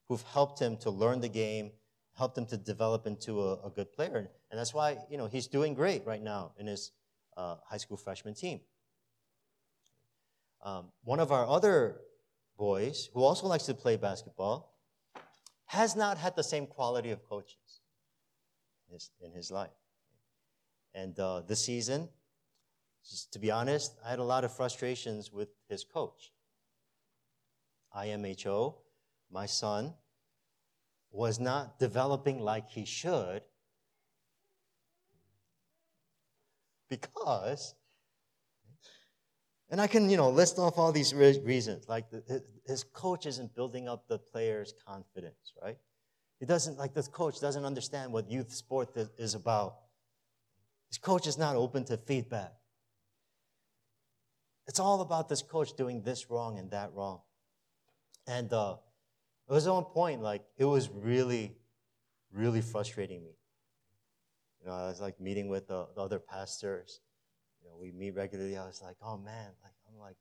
who've 0.10 0.24
helped 0.34 0.60
him 0.60 0.76
to 0.78 0.90
learn 0.90 1.22
the 1.22 1.30
game, 1.30 1.72
helped 2.18 2.38
him 2.38 2.46
to 2.48 2.58
develop 2.58 3.08
into 3.08 3.42
a, 3.42 3.54
a 3.68 3.70
good 3.70 3.92
player. 3.94 4.30
And 4.52 4.60
that's 4.60 4.74
why, 4.74 4.98
you 5.10 5.18
know, 5.18 5.28
he's 5.28 5.48
doing 5.48 5.74
great 5.74 6.06
right 6.06 6.22
now 6.22 6.52
in 6.58 6.68
his 6.68 6.92
uh, 7.38 7.56
high 7.66 7.78
school 7.78 7.98
freshman 7.98 8.34
team. 8.34 8.60
Um, 10.64 10.88
one 11.04 11.20
of 11.20 11.32
our 11.32 11.46
other 11.48 11.98
boys, 12.58 13.10
who 13.14 13.24
also 13.24 13.48
likes 13.48 13.66
to 13.66 13.74
play 13.74 13.96
basketball, 13.98 14.78
has 15.66 15.96
not 15.96 16.18
had 16.18 16.36
the 16.36 16.44
same 16.44 16.68
quality 16.68 17.12
of 17.12 17.24
coaches 17.28 17.82
in 18.88 18.94
his, 18.94 19.12
in 19.22 19.32
his 19.32 19.52
life. 19.52 19.72
And 20.94 21.20
uh, 21.20 21.42
this 21.42 21.66
season, 21.66 22.10
just 23.10 23.34
to 23.34 23.40
be 23.40 23.52
honest, 23.52 23.96
I 24.06 24.10
had 24.10 24.20
a 24.20 24.24
lot 24.24 24.44
of 24.44 24.56
frustrations 24.56 25.32
with 25.32 25.50
his 25.70 25.84
coach. 25.84 26.32
IMHO, 27.96 28.76
my 29.32 29.46
son, 29.46 29.94
was 31.12 31.40
not 31.40 31.80
developing 31.80 32.40
like 32.40 32.70
he 32.70 32.86
should 32.86 33.44
because 36.90 37.76
and 39.74 39.82
I 39.82 39.88
can, 39.88 40.08
you 40.08 40.18
know, 40.18 40.30
list 40.30 40.60
off 40.60 40.78
all 40.78 40.92
these 40.92 41.16
re- 41.16 41.42
reasons. 41.44 41.90
Like 41.90 42.12
the, 42.12 42.44
his 42.68 42.84
coach 42.84 43.26
isn't 43.26 43.56
building 43.56 43.88
up 43.88 44.08
the 44.08 44.20
player's 44.20 44.72
confidence, 44.86 45.54
right? 45.60 45.78
He 46.40 46.46
doesn't, 46.46 46.78
like 46.78 46.94
this 46.94 47.08
coach 47.08 47.40
doesn't 47.40 47.66
understand 47.66 48.14
what 48.14 48.30
youth 48.30 48.54
sport 48.54 48.96
is 49.18 49.34
about. 49.34 49.78
His 50.90 51.00
coach 51.00 51.26
is 51.26 51.40
not 51.40 51.56
open 51.56 51.86
to 51.86 51.98
feedback. 51.98 52.54
It's 54.68 54.80
all 54.80 55.02
about 55.02 55.30
this 55.30 55.42
coach 55.42 55.76
doing 55.76 56.02
this 56.04 56.30
wrong 56.30 56.58
and 56.58 56.72
that 56.72 56.94
wrong. 56.94 57.22
And 58.28 58.52
uh, 58.54 58.78
it 59.50 59.54
was 59.54 59.68
one 59.68 59.84
point, 59.84 60.22
like, 60.22 60.44
it 60.58 60.66
was 60.66 60.90
really, 60.90 61.56
really 62.32 62.62
frustrating 62.62 63.24
me. 63.24 63.36
You 64.62 64.68
know, 64.68 64.74
I 64.74 64.88
was 64.88 65.02
like 65.02 65.20
meeting 65.20 65.50
with 65.50 65.68
the, 65.68 65.88
the 65.96 66.02
other 66.02 66.20
pastors 66.20 67.02
you 67.64 67.70
know, 67.70 67.76
we 67.80 67.92
meet 67.92 68.12
regularly. 68.12 68.58
I 68.58 68.66
was 68.66 68.82
like, 68.82 68.98
oh 69.02 69.18
man, 69.18 69.50
like 69.64 69.74
I'm 69.88 70.00
like 70.00 70.18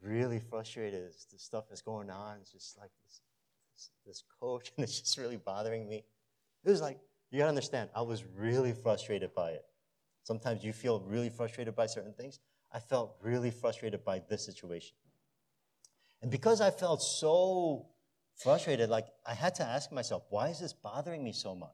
really 0.00 0.40
frustrated. 0.40 1.08
This, 1.08 1.26
this 1.30 1.42
stuff 1.42 1.64
is 1.70 1.80
going 1.80 2.10
on. 2.10 2.38
It's 2.40 2.52
just 2.52 2.78
like 2.78 2.90
this, 3.04 3.20
this, 3.74 3.90
this 4.06 4.24
coach, 4.40 4.72
and 4.76 4.84
it's 4.84 5.00
just 5.00 5.16
really 5.16 5.36
bothering 5.36 5.88
me. 5.88 6.04
It 6.64 6.70
was 6.70 6.80
like, 6.80 6.98
you 7.30 7.38
gotta 7.38 7.48
understand, 7.48 7.90
I 7.94 8.02
was 8.02 8.24
really 8.36 8.72
frustrated 8.72 9.34
by 9.34 9.52
it. 9.52 9.64
Sometimes 10.24 10.62
you 10.62 10.72
feel 10.72 11.00
really 11.00 11.30
frustrated 11.30 11.74
by 11.74 11.86
certain 11.86 12.12
things. 12.12 12.40
I 12.72 12.78
felt 12.78 13.16
really 13.22 13.50
frustrated 13.50 14.04
by 14.04 14.22
this 14.28 14.44
situation. 14.44 14.96
And 16.22 16.30
because 16.30 16.60
I 16.60 16.70
felt 16.70 17.02
so 17.02 17.86
frustrated, 18.36 18.88
like 18.88 19.06
I 19.26 19.34
had 19.34 19.54
to 19.56 19.64
ask 19.64 19.92
myself, 19.92 20.24
why 20.30 20.48
is 20.48 20.60
this 20.60 20.72
bothering 20.72 21.22
me 21.22 21.32
so 21.32 21.54
much? 21.54 21.70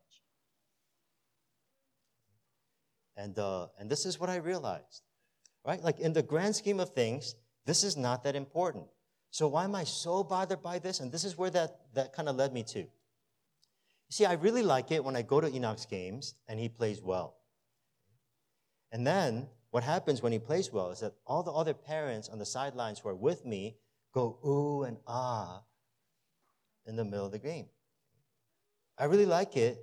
And, 3.17 3.39
uh, 3.39 3.67
and 3.79 3.91
this 3.91 4.07
is 4.07 4.19
what 4.19 4.31
I 4.31 4.37
realized, 4.37 5.03
right? 5.65 5.83
Like 5.83 5.99
in 5.99 6.13
the 6.13 6.23
grand 6.23 6.57
scheme 6.57 6.81
of 6.81 6.91
things, 6.91 7.35
this 7.67 7.85
is 7.85 7.97
not 7.97 8.25
that 8.25 8.37
important. 8.37 8.87
So 9.31 9.49
why 9.49 9.65
am 9.65 9.75
I 9.75 9.85
so 9.85 10.25
bothered 10.25 10.63
by 10.63 10.79
this? 10.79 11.01
And 11.01 11.13
this 11.13 11.25
is 11.25 11.37
where 11.37 11.51
that, 11.51 11.81
that 11.95 12.13
kind 12.13 12.29
of 12.29 12.37
led 12.37 12.53
me 12.53 12.63
to. 12.65 12.79
You 12.79 12.89
see, 14.11 14.25
I 14.25 14.35
really 14.35 14.63
like 14.63 14.91
it 14.91 15.05
when 15.05 15.17
I 15.17 15.23
go 15.23 15.41
to 15.41 15.55
Enoch's 15.55 15.85
games 15.85 16.35
and 16.49 16.59
he 16.59 16.69
plays 16.69 17.03
well. 17.03 17.37
And 18.91 19.07
then 19.07 19.49
what 19.71 19.83
happens 19.83 20.23
when 20.23 20.33
he 20.33 20.39
plays 20.39 20.73
well 20.73 20.91
is 20.91 21.01
that 21.01 21.15
all 21.27 21.43
the 21.43 21.53
other 21.53 21.75
parents 21.75 22.29
on 22.29 22.39
the 22.39 22.47
sidelines 22.47 22.99
who 22.99 23.09
are 23.09 23.15
with 23.15 23.45
me 23.45 23.77
go 24.13 24.39
ooh 24.45 24.85
and 24.85 24.97
ah 25.07 25.63
in 26.87 26.97
the 26.97 27.05
middle 27.05 27.27
of 27.27 27.33
the 27.33 27.39
game. 27.39 27.67
I 28.97 29.05
really 29.05 29.27
like 29.27 29.57
it 29.57 29.79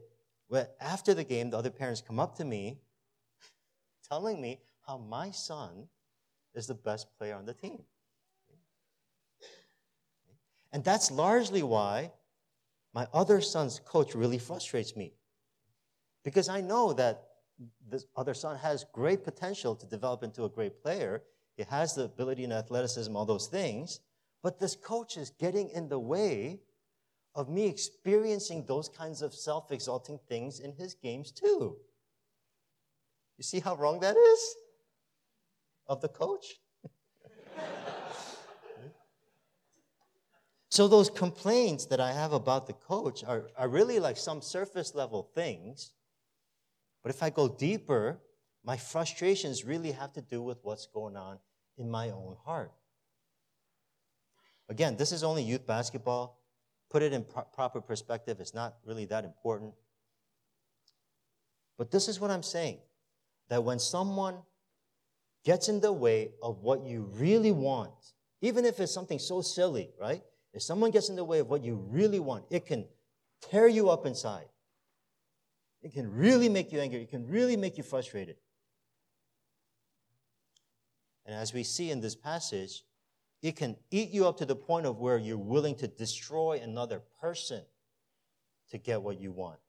when 0.47 0.67
after 0.79 1.13
the 1.13 1.23
game, 1.23 1.49
the 1.49 1.57
other 1.57 1.69
parents 1.69 2.01
come 2.01 2.19
up 2.19 2.35
to 2.37 2.45
me 2.45 2.79
telling 4.09 4.41
me 4.41 4.59
how 4.87 4.97
my 4.97 5.31
son 5.31 5.87
is 6.53 6.67
the 6.67 6.73
best 6.73 7.07
player 7.17 7.35
on 7.35 7.45
the 7.45 7.53
team. 7.53 7.83
And 10.71 10.83
that's 10.83 11.09
largely 11.11 11.63
why 11.63 12.11
my 12.93 13.07
other 13.13 13.41
son's 13.41 13.79
coach 13.79 14.13
really 14.15 14.37
frustrates 14.37 14.95
me. 14.95 15.13
Because 16.23 16.49
I 16.49 16.61
know 16.61 16.93
that 16.93 17.24
this 17.89 18.05
other 18.15 18.33
son 18.33 18.57
has 18.57 18.85
great 18.93 19.23
potential 19.23 19.75
to 19.75 19.85
develop 19.85 20.23
into 20.23 20.43
a 20.43 20.49
great 20.49 20.81
player. 20.81 21.23
He 21.55 21.63
has 21.63 21.95
the 21.95 22.03
ability 22.03 22.43
and 22.43 22.53
athleticism, 22.53 23.15
all 23.15 23.25
those 23.25 23.47
things. 23.47 24.01
But 24.43 24.59
this 24.59 24.75
coach 24.75 25.17
is 25.17 25.29
getting 25.31 25.69
in 25.69 25.87
the 25.89 25.99
way 25.99 26.59
of 27.33 27.49
me 27.49 27.67
experiencing 27.67 28.65
those 28.65 28.89
kinds 28.89 29.21
of 29.21 29.33
self 29.33 29.71
exalting 29.71 30.19
things 30.29 30.59
in 30.59 30.73
his 30.73 30.93
games 30.93 31.31
too. 31.31 31.77
You 33.37 33.43
see 33.43 33.59
how 33.59 33.75
wrong 33.75 33.99
that 33.99 34.15
is? 34.15 34.55
Of 35.87 36.01
the 36.01 36.07
coach? 36.07 36.45
so, 40.69 40.87
those 40.87 41.09
complaints 41.09 41.85
that 41.87 41.99
I 41.99 42.13
have 42.13 42.31
about 42.31 42.67
the 42.67 42.73
coach 42.73 43.23
are, 43.23 43.47
are 43.57 43.67
really 43.67 43.99
like 43.99 44.17
some 44.17 44.41
surface 44.41 44.95
level 44.95 45.29
things. 45.35 45.94
But 47.05 47.13
if 47.13 47.21
I 47.21 47.29
go 47.29 47.47
deeper, 47.47 48.19
my 48.63 48.77
frustrations 48.77 49.63
really 49.63 49.91
have 49.91 50.11
to 50.13 50.21
do 50.21 50.41
with 50.41 50.57
what's 50.63 50.87
going 50.87 51.15
on 51.15 51.37
in 51.77 51.87
my 51.87 52.09
own 52.09 52.35
heart. 52.43 52.71
Again, 54.69 54.97
this 54.97 55.11
is 55.11 55.23
only 55.23 55.43
youth 55.43 55.67
basketball. 55.67 56.41
Put 56.89 57.03
it 57.03 57.13
in 57.13 57.23
pro- 57.23 57.43
proper 57.43 57.79
perspective, 57.79 58.39
it's 58.39 58.55
not 58.55 58.77
really 58.83 59.05
that 59.05 59.23
important. 59.23 59.75
But 61.77 61.91
this 61.91 62.07
is 62.07 62.19
what 62.19 62.31
I'm 62.31 62.41
saying 62.41 62.79
that 63.49 63.63
when 63.63 63.77
someone 63.77 64.37
gets 65.43 65.69
in 65.69 65.81
the 65.81 65.93
way 65.93 66.31
of 66.41 66.63
what 66.63 66.87
you 66.87 67.07
really 67.13 67.51
want, 67.51 67.93
even 68.41 68.65
if 68.65 68.79
it's 68.79 68.91
something 68.91 69.19
so 69.19 69.43
silly, 69.43 69.91
right? 70.01 70.23
If 70.55 70.63
someone 70.63 70.89
gets 70.89 71.09
in 71.09 71.15
the 71.15 71.23
way 71.23 71.37
of 71.37 71.51
what 71.51 71.63
you 71.63 71.75
really 71.75 72.19
want, 72.19 72.45
it 72.49 72.65
can 72.65 72.87
tear 73.41 73.67
you 73.67 73.91
up 73.91 74.07
inside. 74.07 74.47
It 75.85 75.93
can 75.93 76.11
really 76.11 76.49
make 76.49 76.73
you 76.73 76.79
angry. 76.79 77.03
It 77.03 77.11
can 77.11 77.27
really 77.27 77.55
make 77.55 77.77
you 77.77 77.83
frustrated. 77.83 78.37
And 81.27 81.35
as 81.35 81.53
we 81.53 81.61
see 81.61 81.91
in 81.91 82.01
this 82.01 82.15
passage, 82.15 82.83
it 83.43 83.55
can 83.55 83.77
eat 83.91 84.09
you 84.09 84.27
up 84.27 84.35
to 84.37 84.47
the 84.47 84.55
point 84.55 84.87
of 84.87 84.97
where 84.97 85.19
you're 85.19 85.37
willing 85.37 85.75
to 85.75 85.87
destroy 85.87 86.59
another 86.59 87.03
person 87.21 87.61
to 88.71 88.79
get 88.79 89.03
what 89.03 89.21
you 89.21 89.31
want. 89.31 89.59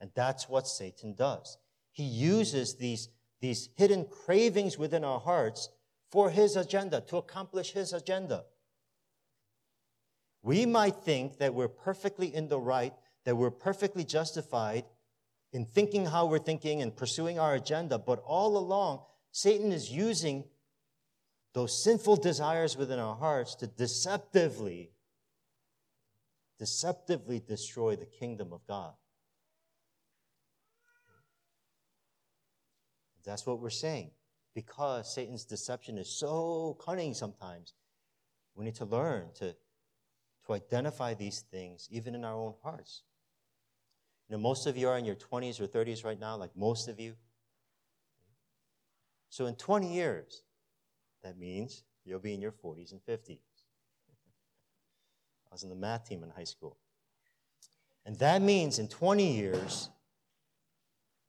And 0.00 0.10
that's 0.14 0.48
what 0.48 0.66
Satan 0.66 1.14
does. 1.14 1.58
He 1.92 2.04
uses 2.04 2.76
these, 2.76 3.10
these 3.42 3.68
hidden 3.76 4.06
cravings 4.06 4.78
within 4.78 5.04
our 5.04 5.20
hearts 5.20 5.68
for 6.10 6.30
his 6.30 6.56
agenda, 6.56 7.02
to 7.08 7.18
accomplish 7.18 7.72
his 7.72 7.92
agenda. 7.92 8.44
We 10.40 10.64
might 10.64 10.96
think 10.96 11.36
that 11.40 11.52
we're 11.52 11.68
perfectly 11.68 12.34
in 12.34 12.48
the 12.48 12.58
right, 12.58 12.94
that 13.28 13.36
we're 13.36 13.50
perfectly 13.50 14.04
justified 14.04 14.84
in 15.52 15.66
thinking 15.66 16.06
how 16.06 16.24
we're 16.24 16.38
thinking 16.38 16.80
and 16.80 16.96
pursuing 16.96 17.38
our 17.38 17.56
agenda, 17.56 17.98
but 17.98 18.22
all 18.24 18.56
along, 18.56 19.02
Satan 19.32 19.70
is 19.70 19.92
using 19.92 20.44
those 21.52 21.84
sinful 21.84 22.16
desires 22.16 22.74
within 22.74 22.98
our 22.98 23.14
hearts 23.14 23.54
to 23.56 23.66
deceptively, 23.66 24.92
deceptively 26.58 27.38
destroy 27.38 27.96
the 27.96 28.06
kingdom 28.06 28.50
of 28.50 28.66
God. 28.66 28.94
That's 33.26 33.44
what 33.44 33.60
we're 33.60 33.68
saying. 33.68 34.10
Because 34.54 35.14
Satan's 35.14 35.44
deception 35.44 35.98
is 35.98 36.08
so 36.08 36.78
cunning 36.82 37.12
sometimes, 37.12 37.74
we 38.54 38.64
need 38.64 38.76
to 38.76 38.86
learn 38.86 39.26
to, 39.34 39.54
to 40.46 40.52
identify 40.54 41.12
these 41.12 41.42
things 41.42 41.88
even 41.90 42.14
in 42.14 42.24
our 42.24 42.34
own 42.34 42.54
hearts. 42.62 43.02
You 44.28 44.36
know, 44.36 44.42
most 44.42 44.66
of 44.66 44.76
you 44.76 44.88
are 44.88 44.98
in 44.98 45.04
your 45.04 45.14
20s 45.14 45.60
or 45.60 45.66
30s 45.66 46.04
right 46.04 46.20
now, 46.20 46.36
like 46.36 46.54
most 46.56 46.88
of 46.88 47.00
you. 47.00 47.14
So 49.30 49.46
in 49.46 49.54
20 49.54 49.92
years, 49.92 50.42
that 51.22 51.38
means 51.38 51.84
you'll 52.04 52.18
be 52.18 52.34
in 52.34 52.40
your 52.40 52.52
40s 52.52 52.92
and 52.92 53.00
50s. 53.06 53.38
I 55.50 55.54
was 55.54 55.62
in 55.62 55.70
the 55.70 55.76
math 55.76 56.08
team 56.08 56.22
in 56.22 56.30
high 56.30 56.44
school. 56.44 56.76
And 58.04 58.16
that 58.18 58.42
means 58.42 58.78
in 58.78 58.88
20 58.88 59.34
years, 59.34 59.88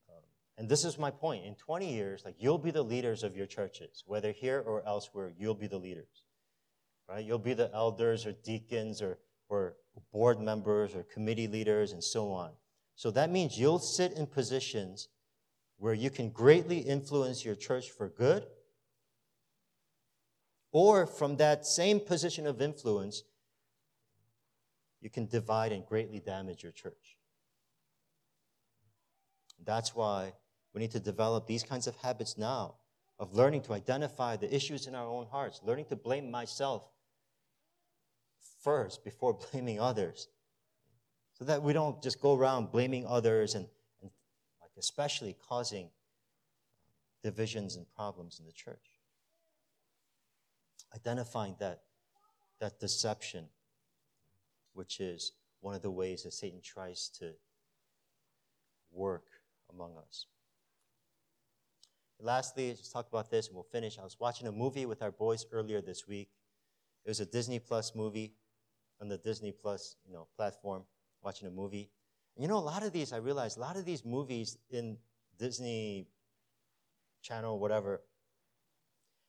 um, 0.10 0.24
and 0.58 0.70
this 0.70 0.84
is 0.84 0.98
my 0.98 1.12
point. 1.12 1.46
In 1.46 1.56
20 1.56 1.94
years, 1.94 2.24
like 2.26 2.36
you'll 2.38 2.58
be 2.58 2.72
the 2.72 2.84
leaders 2.84 3.24
of 3.24 3.36
your 3.36 3.46
churches, 3.46 4.04
whether 4.08 4.32
here 4.32 4.62
or 4.66 4.84
elsewhere, 4.86 5.32
you'll 5.38 5.56
be 5.56 5.68
the 5.68 5.78
leaders. 5.78 6.24
right? 7.10 7.24
You'll 7.24 7.40
be 7.40 7.54
the 7.54 7.74
elders 7.74 8.26
or 8.26 8.34
deacons 8.44 9.02
or, 9.02 9.20
or 9.50 9.76
board 10.12 10.40
members 10.40 10.96
or 10.96 11.04
committee 11.04 11.48
leaders 11.48 11.94
and 11.94 12.04
so 12.04 12.32
on. 12.32 12.52
So 13.00 13.12
that 13.12 13.32
means 13.32 13.58
you'll 13.58 13.80
sit 13.80 14.12
in 14.12 14.28
positions 14.28 15.08
where 15.78 15.94
you 15.94 16.10
can 16.10 16.32
greatly 16.32 16.80
influence 16.80 17.46
your 17.46 17.56
church 17.56 17.90
for 17.90 18.10
good, 18.10 18.46
or 20.74 21.08
from 21.08 21.38
that 21.38 21.66
same 21.66 22.02
position 22.02 22.46
of 22.46 22.62
influence, 22.62 23.24
you 25.00 25.10
can 25.10 25.28
divide 25.28 25.72
and 25.72 25.86
greatly 25.86 26.20
damage 26.20 26.62
your 26.62 26.74
church. 26.74 27.16
That's 29.64 29.96
why 29.96 30.34
we 30.74 30.82
need 30.82 30.92
to 30.92 31.00
develop 31.00 31.48
these 31.48 31.64
kinds 31.64 31.88
of 31.88 31.96
habits 31.96 32.38
now 32.38 32.76
of 33.18 33.34
learning 33.34 33.62
to 33.62 33.72
identify 33.72 34.36
the 34.36 34.54
issues 34.54 34.88
in 34.88 34.94
our 34.94 35.08
own 35.08 35.28
hearts, 35.28 35.62
learning 35.64 35.86
to 35.86 35.96
blame 35.96 36.30
myself 36.30 36.86
first 38.62 39.06
before 39.06 39.40
blaming 39.54 39.80
others. 39.80 40.28
So 41.40 41.46
that 41.46 41.64
we 41.64 41.72
don't 41.72 42.04
just 42.04 42.20
go 42.20 42.36
around 42.36 42.70
blaming 42.70 43.08
others 43.08 43.56
and, 43.56 43.66
and 44.02 44.12
like 44.62 44.72
especially 44.78 45.38
causing 45.48 45.90
divisions 47.24 47.78
and 47.78 47.86
problems 47.96 48.40
in 48.40 48.46
the 48.46 48.52
church. 48.52 49.00
Identifying 50.94 51.56
that, 51.62 51.84
that 52.60 52.80
deception, 52.82 53.46
which 54.74 55.00
is 55.00 55.32
one 55.62 55.76
of 55.76 55.82
the 55.82 55.92
ways 55.92 56.24
that 56.24 56.34
Satan 56.34 56.60
tries 56.62 57.10
to 57.20 57.32
work 58.92 59.28
among 59.72 59.96
us. 59.98 60.26
Lastly, 62.20 62.72
just 62.72 62.92
talk 62.92 63.08
about 63.08 63.32
this 63.32 63.48
and 63.48 63.56
we'll 63.56 63.64
finish. 63.64 63.98
I 63.98 64.04
was 64.04 64.18
watching 64.20 64.48
a 64.48 64.52
movie 64.52 64.86
with 64.86 65.02
our 65.02 65.12
boys 65.12 65.46
earlier 65.54 65.80
this 65.80 66.06
week. 66.06 66.32
It 67.06 67.10
was 67.10 67.22
a 67.22 67.26
Disney 67.26 67.60
Plus 67.60 67.96
movie 67.96 68.34
on 69.00 69.08
the 69.08 69.18
Disney 69.18 69.54
Plus, 69.54 69.96
you 70.06 70.12
know, 70.12 70.28
platform, 70.36 70.84
watching 71.24 71.48
a 71.48 71.52
movie. 71.52 71.90
You 72.38 72.48
know, 72.48 72.58
a 72.58 72.60
lot 72.60 72.84
of 72.84 72.94
these, 72.94 73.12
I 73.12 73.18
realized, 73.18 73.58
a 73.58 73.62
lot 73.62 73.76
of 73.76 73.86
these 73.86 74.06
movies 74.06 74.58
in 74.70 74.98
Disney 75.38 76.08
Channel, 77.22 77.60
whatever, 77.60 78.02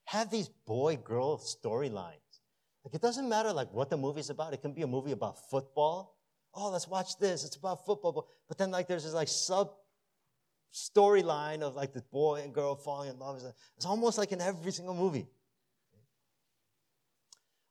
have 0.04 0.30
these 0.30 0.48
boy-girl 0.66 1.38
storylines. 1.38 2.14
Like 2.84 2.94
it 2.94 3.02
doesn't 3.02 3.28
matter 3.28 3.52
like 3.52 3.72
what 3.72 3.90
the 3.90 3.96
movie's 3.96 4.30
about. 4.30 4.54
It 4.54 4.62
can 4.62 4.72
be 4.72 4.82
a 4.82 4.86
movie 4.86 5.12
about 5.12 5.50
football. 5.50 6.16
Oh, 6.54 6.70
let's 6.70 6.88
watch 6.88 7.18
this. 7.18 7.44
It's 7.44 7.56
about 7.56 7.84
football. 7.84 8.28
But 8.48 8.58
then 8.58 8.70
like 8.70 8.88
there's 8.88 9.04
this 9.04 9.12
like 9.12 9.28
sub 9.28 9.70
storyline 10.72 11.60
of 11.62 11.74
like 11.74 11.92
the 11.92 12.02
boy 12.12 12.40
and 12.42 12.54
girl 12.54 12.74
falling 12.74 13.10
in 13.10 13.18
love. 13.18 13.42
It's 13.76 13.86
almost 13.86 14.18
like 14.18 14.32
in 14.32 14.40
every 14.40 14.72
single 14.72 14.94
movie. 14.94 15.26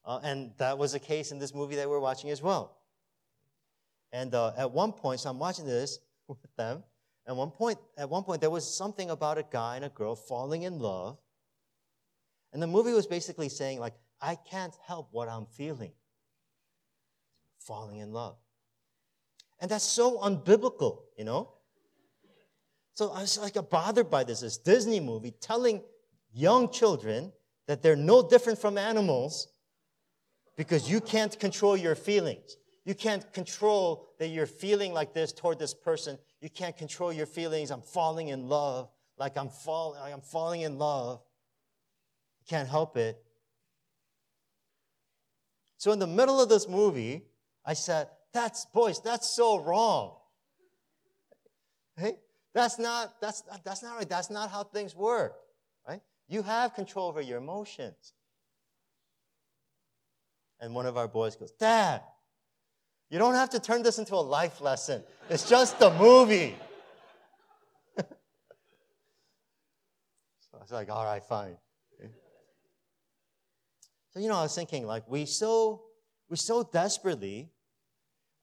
Uh, 0.06 0.20
and 0.24 0.52
that 0.58 0.78
was 0.78 0.94
the 0.94 1.00
case 1.00 1.32
in 1.32 1.40
this 1.40 1.54
movie 1.54 1.76
that 1.76 1.90
we're 1.90 2.00
watching 2.00 2.30
as 2.30 2.42
well. 2.42 2.79
And 4.12 4.34
uh, 4.34 4.54
at 4.58 4.72
one 4.72 4.92
point, 4.92 5.20
so 5.20 5.30
I'm 5.30 5.40
watching 5.40 5.66
this 5.66 6.00
with 6.28 6.38
them. 6.58 6.84
At 7.28 7.36
one 7.36 7.52
point, 7.52 7.78
at 7.98 8.10
one 8.10 8.24
point, 8.24 8.42
there 8.42 8.50
was 8.50 8.66
something 8.66 9.10
about 9.10 9.38
a 9.38 9.46
guy 9.52 9.76
and 9.76 9.86
a 9.86 9.90
girl 9.90 10.16
falling 10.16 10.64
in 10.64 10.80
love. 10.80 11.18
And 12.54 12.62
the 12.62 12.68
movie 12.68 12.92
was 12.92 13.06
basically 13.06 13.50
saying, 13.50 13.80
like, 13.80 13.94
I 14.20 14.36
can't 14.36 14.76
help 14.88 15.10
what 15.12 15.30
I'm 15.30 15.46
feeling. 15.46 15.92
Falling 17.60 18.00
in 18.00 18.12
love. 18.12 18.38
And 19.60 19.70
that's 19.70 19.84
so 19.84 20.18
unbiblical, 20.20 21.02
you 21.18 21.26
know? 21.26 21.54
So 22.96 23.12
I 23.12 23.22
was 23.22 23.38
like 23.38 23.58
bothered 23.70 24.10
by 24.10 24.24
this, 24.24 24.42
this 24.42 24.58
Disney 24.58 25.00
movie 25.00 25.32
telling 25.40 25.84
young 26.34 26.72
children 26.72 27.32
that 27.68 27.82
they're 27.82 27.96
no 27.96 28.28
different 28.28 28.60
from 28.60 28.78
animals 28.78 29.48
because 30.58 30.90
you 30.90 31.00
can't 31.00 31.40
control 31.40 31.78
your 31.78 31.96
feelings. 31.96 32.58
You 32.90 32.96
can't 32.96 33.32
control 33.34 34.10
that 34.18 34.30
you're 34.30 34.48
feeling 34.48 34.94
like 34.94 35.14
this 35.14 35.32
toward 35.32 35.60
this 35.60 35.76
person. 35.76 36.18
You 36.42 36.50
can't 36.50 36.76
control 36.76 37.14
your 37.14 37.28
feelings. 37.28 37.70
I'm 37.70 37.84
falling 37.84 38.30
in 38.30 38.50
love, 38.50 38.90
like 39.16 39.38
I'm 39.38 39.50
falling, 39.50 40.00
like 40.00 40.12
I'm 40.12 40.22
falling 40.22 40.62
in 40.62 40.80
love. 40.80 41.22
You 42.40 42.46
can't 42.50 42.68
help 42.68 42.98
it. 42.98 43.24
So 45.78 45.92
in 45.92 46.00
the 46.00 46.08
middle 46.08 46.42
of 46.42 46.50
this 46.50 46.68
movie, 46.68 47.28
I 47.64 47.76
said, 47.76 48.08
"That's 48.34 48.66
boys, 48.66 49.00
that's 49.00 49.30
so 49.30 49.60
wrong." 49.60 50.16
Hey, 51.96 52.16
that's 52.56 52.80
not, 52.80 53.22
that's, 53.22 53.44
that's 53.64 53.84
not 53.84 53.98
right. 53.98 54.10
That's 54.10 54.32
not 54.32 54.50
how 54.50 54.64
things 54.64 54.96
work, 54.96 55.36
right? 55.88 56.02
You 56.28 56.42
have 56.42 56.74
control 56.74 57.08
over 57.08 57.22
your 57.22 57.38
emotions. 57.38 58.14
And 60.60 60.74
one 60.74 60.88
of 60.88 60.98
our 60.98 61.08
boys 61.08 61.36
goes, 61.36 61.52
Dad, 61.52 62.02
you 63.10 63.20
don't 63.20 63.36
have 63.36 63.50
to 63.52 63.60
turn 63.60 63.84
this 63.84 64.00
into 64.00 64.16
a 64.16 64.18
life 64.18 64.62
lesson. 64.62 65.04
It's 65.30 65.50
just 65.50 65.82
a 65.82 65.92
movie. 65.92 66.56
so 67.98 68.06
I 70.54 70.60
was 70.60 70.72
like, 70.72 70.90
all 70.90 71.06
right, 71.06 71.24
fine. 71.24 71.58
So, 74.12 74.20
you 74.20 74.28
know, 74.28 74.38
I 74.38 74.44
was 74.44 74.56
thinking, 74.56 74.88
like, 74.88 75.08
we 75.08 75.26
so, 75.26 75.84
we 76.30 76.38
so 76.38 76.64
desperately 76.64 77.52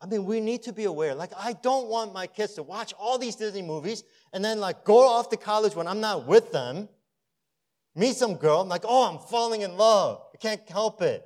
I 0.00 0.06
mean, 0.06 0.24
we 0.24 0.40
need 0.40 0.62
to 0.64 0.72
be 0.72 0.84
aware. 0.84 1.14
Like, 1.14 1.32
I 1.36 1.54
don't 1.54 1.88
want 1.88 2.12
my 2.12 2.26
kids 2.26 2.54
to 2.54 2.62
watch 2.62 2.92
all 2.98 3.18
these 3.18 3.36
Disney 3.36 3.62
movies 3.62 4.04
and 4.32 4.44
then, 4.44 4.60
like, 4.60 4.84
go 4.84 5.08
off 5.08 5.30
to 5.30 5.36
college 5.36 5.74
when 5.74 5.86
I'm 5.86 6.00
not 6.00 6.26
with 6.26 6.52
them, 6.52 6.88
meet 7.94 8.16
some 8.16 8.34
girl, 8.34 8.60
I'm 8.60 8.68
like, 8.68 8.84
oh, 8.84 9.10
I'm 9.10 9.18
falling 9.18 9.62
in 9.62 9.76
love. 9.76 10.20
I 10.34 10.36
can't 10.36 10.60
help 10.68 11.00
it. 11.00 11.24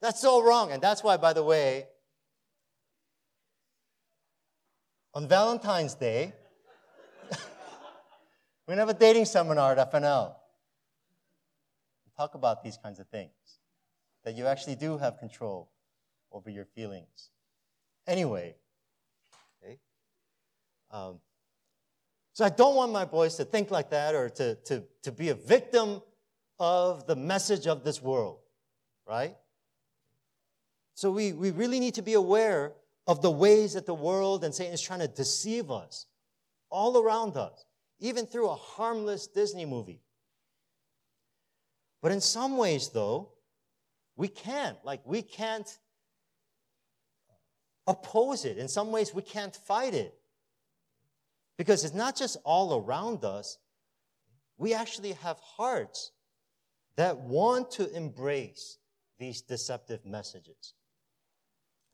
That's 0.00 0.20
so 0.20 0.42
wrong. 0.42 0.72
And 0.72 0.80
that's 0.80 1.04
why, 1.04 1.18
by 1.18 1.34
the 1.34 1.42
way, 1.42 1.86
on 5.18 5.26
Valentine's 5.26 5.94
Day, 5.94 6.32
we 8.68 8.74
have 8.76 8.88
a 8.88 8.94
dating 8.94 9.24
seminar 9.24 9.72
at 9.72 9.90
FNL. 9.92 10.36
Talk 12.16 12.36
about 12.36 12.62
these 12.62 12.76
kinds 12.76 13.00
of 13.00 13.08
things 13.08 13.32
that 14.24 14.36
you 14.36 14.46
actually 14.46 14.76
do 14.76 14.96
have 14.96 15.18
control 15.18 15.72
over 16.30 16.48
your 16.48 16.66
feelings 16.66 17.30
anyway. 18.06 18.54
Okay? 19.60 19.80
Um, 20.92 21.18
so 22.32 22.44
I 22.44 22.50
don't 22.50 22.76
want 22.76 22.92
my 22.92 23.04
boys 23.04 23.34
to 23.38 23.44
think 23.44 23.72
like 23.72 23.90
that 23.90 24.14
or 24.14 24.28
to, 24.28 24.54
to, 24.54 24.84
to 25.02 25.10
be 25.10 25.30
a 25.30 25.34
victim 25.34 26.00
of 26.60 27.08
the 27.08 27.16
message 27.16 27.66
of 27.66 27.82
this 27.82 28.00
world, 28.00 28.38
right? 29.04 29.36
So 30.94 31.10
we, 31.10 31.32
we 31.32 31.50
really 31.50 31.80
need 31.80 31.94
to 31.94 32.02
be 32.02 32.14
aware 32.14 32.74
of 33.08 33.22
the 33.22 33.30
ways 33.30 33.72
that 33.72 33.86
the 33.86 33.94
world 33.94 34.44
and 34.44 34.54
Satan 34.54 34.74
is 34.74 34.82
trying 34.82 35.00
to 35.00 35.08
deceive 35.08 35.70
us 35.70 36.04
all 36.70 37.02
around 37.02 37.38
us, 37.38 37.64
even 37.98 38.26
through 38.26 38.50
a 38.50 38.54
harmless 38.54 39.26
Disney 39.26 39.64
movie. 39.64 40.02
But 42.02 42.12
in 42.12 42.20
some 42.20 42.58
ways, 42.58 42.90
though, 42.90 43.30
we 44.14 44.28
can't. 44.28 44.76
Like, 44.84 45.00
we 45.06 45.22
can't 45.22 45.78
oppose 47.86 48.44
it. 48.44 48.58
In 48.58 48.68
some 48.68 48.92
ways, 48.92 49.14
we 49.14 49.22
can't 49.22 49.56
fight 49.56 49.94
it. 49.94 50.14
Because 51.56 51.84
it's 51.84 51.94
not 51.94 52.14
just 52.14 52.36
all 52.44 52.78
around 52.78 53.24
us, 53.24 53.58
we 54.58 54.74
actually 54.74 55.12
have 55.12 55.38
hearts 55.40 56.12
that 56.96 57.16
want 57.16 57.70
to 57.72 57.90
embrace 57.96 58.76
these 59.18 59.40
deceptive 59.40 60.04
messages. 60.04 60.74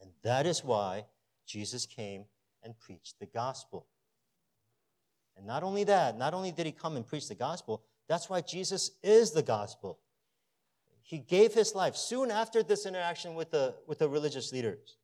And 0.05 0.13
that 0.23 0.45
is 0.45 0.63
why 0.63 1.07
Jesus 1.47 1.87
came 1.87 2.27
and 2.63 2.79
preached 2.79 3.19
the 3.19 3.27
gospel. 3.27 3.87
And 5.35 5.47
not 5.47 5.63
only 5.63 5.85
that, 5.85 6.19
not 6.19 6.35
only 6.35 6.53
did 6.53 6.67
he 6.67 6.73
come 6.73 6.97
and 6.97 7.07
preach 7.07 7.27
the 7.27 7.35
gospel, 7.35 7.83
that's 8.07 8.29
why 8.29 8.43
Jesus 8.43 8.91
is 9.03 9.31
the 9.31 9.43
gospel. 9.43 9.99
He 11.01 11.19
gave 11.19 11.55
his 11.55 11.75
life 11.75 11.97
soon 11.97 12.31
after 12.31 12.63
this 12.63 12.85
interaction 12.85 13.35
with 13.35 13.51
the, 13.51 13.75
with 13.87 13.99
the 13.99 14.09
religious 14.09 14.53
leaders 14.53 14.99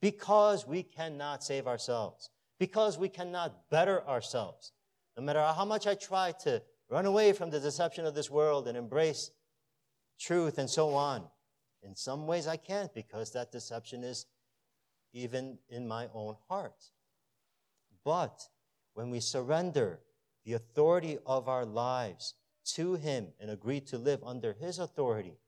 because 0.00 0.66
we 0.66 0.82
cannot 0.82 1.44
save 1.44 1.66
ourselves, 1.66 2.30
because 2.58 2.96
we 2.96 3.10
cannot 3.10 3.68
better 3.68 4.02
ourselves. 4.08 4.72
No 5.14 5.22
matter 5.22 5.40
how 5.40 5.66
much 5.66 5.86
I 5.86 5.94
try 5.94 6.32
to 6.44 6.62
run 6.88 7.04
away 7.04 7.34
from 7.34 7.50
the 7.50 7.60
deception 7.60 8.06
of 8.06 8.14
this 8.14 8.30
world 8.30 8.66
and 8.66 8.78
embrace 8.78 9.30
truth 10.18 10.56
and 10.56 10.70
so 10.70 10.94
on, 10.94 11.28
in 11.86 11.94
some 11.94 12.26
ways 12.26 12.46
I 12.46 12.56
can't 12.56 12.92
because 12.92 13.32
that 13.32 13.52
deception 13.52 14.02
is 14.02 14.26
even 15.12 15.58
in 15.68 15.86
my 15.86 16.08
own 16.12 16.36
heart. 16.48 16.90
But 18.04 18.48
when 18.94 19.10
we 19.10 19.20
surrender 19.20 20.00
the 20.44 20.54
authority 20.54 21.18
of 21.24 21.48
our 21.48 21.64
lives 21.64 22.34
to 22.74 22.94
Him 22.94 23.28
and 23.40 23.50
agree 23.50 23.80
to 23.82 23.98
live 23.98 24.22
under 24.24 24.52
His 24.52 24.78
authority, 24.78 25.38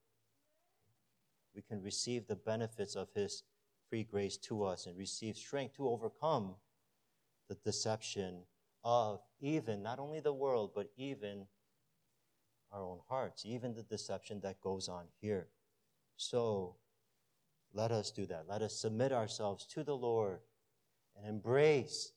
we 1.54 1.62
can 1.62 1.82
receive 1.82 2.26
the 2.26 2.36
benefits 2.36 2.94
of 2.94 3.08
His 3.14 3.42
free 3.90 4.04
grace 4.04 4.36
to 4.36 4.64
us 4.64 4.86
and 4.86 4.96
receive 4.96 5.36
strength 5.36 5.76
to 5.76 5.88
overcome 5.88 6.54
the 7.48 7.56
deception 7.56 8.42
of 8.84 9.20
even 9.40 9.82
not 9.82 9.98
only 9.98 10.20
the 10.20 10.32
world, 10.32 10.70
but 10.74 10.90
even 10.96 11.46
our 12.70 12.82
own 12.82 13.00
hearts, 13.08 13.44
even 13.44 13.74
the 13.74 13.82
deception 13.82 14.40
that 14.40 14.60
goes 14.60 14.88
on 14.88 15.06
here. 15.20 15.48
So 16.18 16.74
let 17.72 17.92
us 17.92 18.10
do 18.10 18.26
that. 18.26 18.44
Let 18.48 18.60
us 18.60 18.78
submit 18.78 19.12
ourselves 19.12 19.64
to 19.68 19.84
the 19.84 19.96
Lord 19.96 20.40
and 21.16 21.26
embrace 21.26 22.12